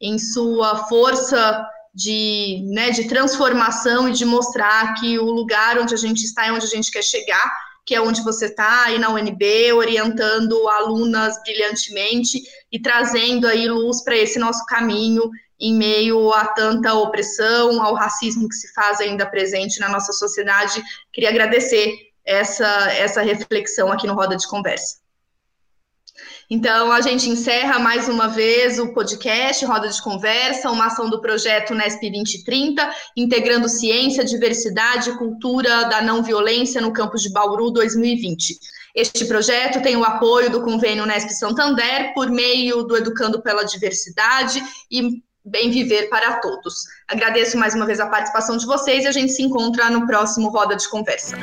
em 0.00 0.18
sua 0.18 0.88
força 0.88 1.66
de, 1.96 2.60
né, 2.66 2.90
de 2.90 3.08
transformação 3.08 4.06
e 4.06 4.12
de 4.12 4.26
mostrar 4.26 4.92
que 5.00 5.18
o 5.18 5.30
lugar 5.30 5.78
onde 5.78 5.94
a 5.94 5.96
gente 5.96 6.24
está 6.24 6.44
é 6.44 6.52
onde 6.52 6.66
a 6.66 6.68
gente 6.68 6.90
quer 6.90 7.02
chegar, 7.02 7.50
que 7.86 7.94
é 7.94 8.00
onde 8.00 8.22
você 8.22 8.46
está, 8.46 8.84
aí 8.84 8.98
na 8.98 9.08
UNB, 9.08 9.72
orientando 9.72 10.68
alunas 10.68 11.40
brilhantemente 11.42 12.42
e 12.70 12.78
trazendo 12.78 13.46
aí 13.46 13.66
luz 13.66 14.04
para 14.04 14.14
esse 14.14 14.38
nosso 14.38 14.62
caminho 14.66 15.30
em 15.58 15.74
meio 15.74 16.30
a 16.34 16.44
tanta 16.48 16.92
opressão, 16.92 17.82
ao 17.82 17.94
racismo 17.94 18.46
que 18.46 18.54
se 18.56 18.74
faz 18.74 19.00
ainda 19.00 19.24
presente 19.24 19.80
na 19.80 19.88
nossa 19.88 20.12
sociedade. 20.12 20.82
Queria 21.10 21.30
agradecer 21.30 21.94
essa, 22.26 22.92
essa 22.92 23.22
reflexão 23.22 23.90
aqui 23.90 24.06
no 24.06 24.14
Roda 24.14 24.36
de 24.36 24.46
Conversa. 24.46 25.05
Então, 26.48 26.92
a 26.92 27.00
gente 27.00 27.28
encerra 27.28 27.80
mais 27.80 28.08
uma 28.08 28.28
vez 28.28 28.78
o 28.78 28.92
podcast 28.92 29.64
Roda 29.64 29.88
de 29.88 30.00
Conversa, 30.00 30.70
uma 30.70 30.86
ação 30.86 31.10
do 31.10 31.20
projeto 31.20 31.74
Nesp 31.74 32.00
2030, 32.00 32.88
integrando 33.16 33.68
ciência, 33.68 34.24
diversidade 34.24 35.10
e 35.10 35.16
cultura 35.16 35.84
da 35.84 36.00
não 36.00 36.22
violência 36.22 36.80
no 36.80 36.92
campus 36.92 37.22
de 37.22 37.32
Bauru 37.32 37.72
2020. 37.72 38.58
Este 38.94 39.24
projeto 39.24 39.82
tem 39.82 39.96
o 39.96 40.04
apoio 40.04 40.48
do 40.48 40.62
convênio 40.62 41.04
Nesp 41.04 41.30
Santander 41.30 42.14
por 42.14 42.30
meio 42.30 42.84
do 42.84 42.96
Educando 42.96 43.42
pela 43.42 43.64
Diversidade 43.64 44.62
e 44.90 45.20
bem 45.44 45.70
viver 45.70 46.08
para 46.08 46.34
todos. 46.36 46.84
Agradeço 47.08 47.58
mais 47.58 47.74
uma 47.74 47.86
vez 47.86 47.98
a 47.98 48.06
participação 48.06 48.56
de 48.56 48.66
vocês 48.66 49.04
e 49.04 49.08
a 49.08 49.12
gente 49.12 49.32
se 49.32 49.42
encontra 49.42 49.90
no 49.90 50.06
próximo 50.06 50.48
Roda 50.48 50.76
de 50.76 50.88
Conversa. 50.88 51.36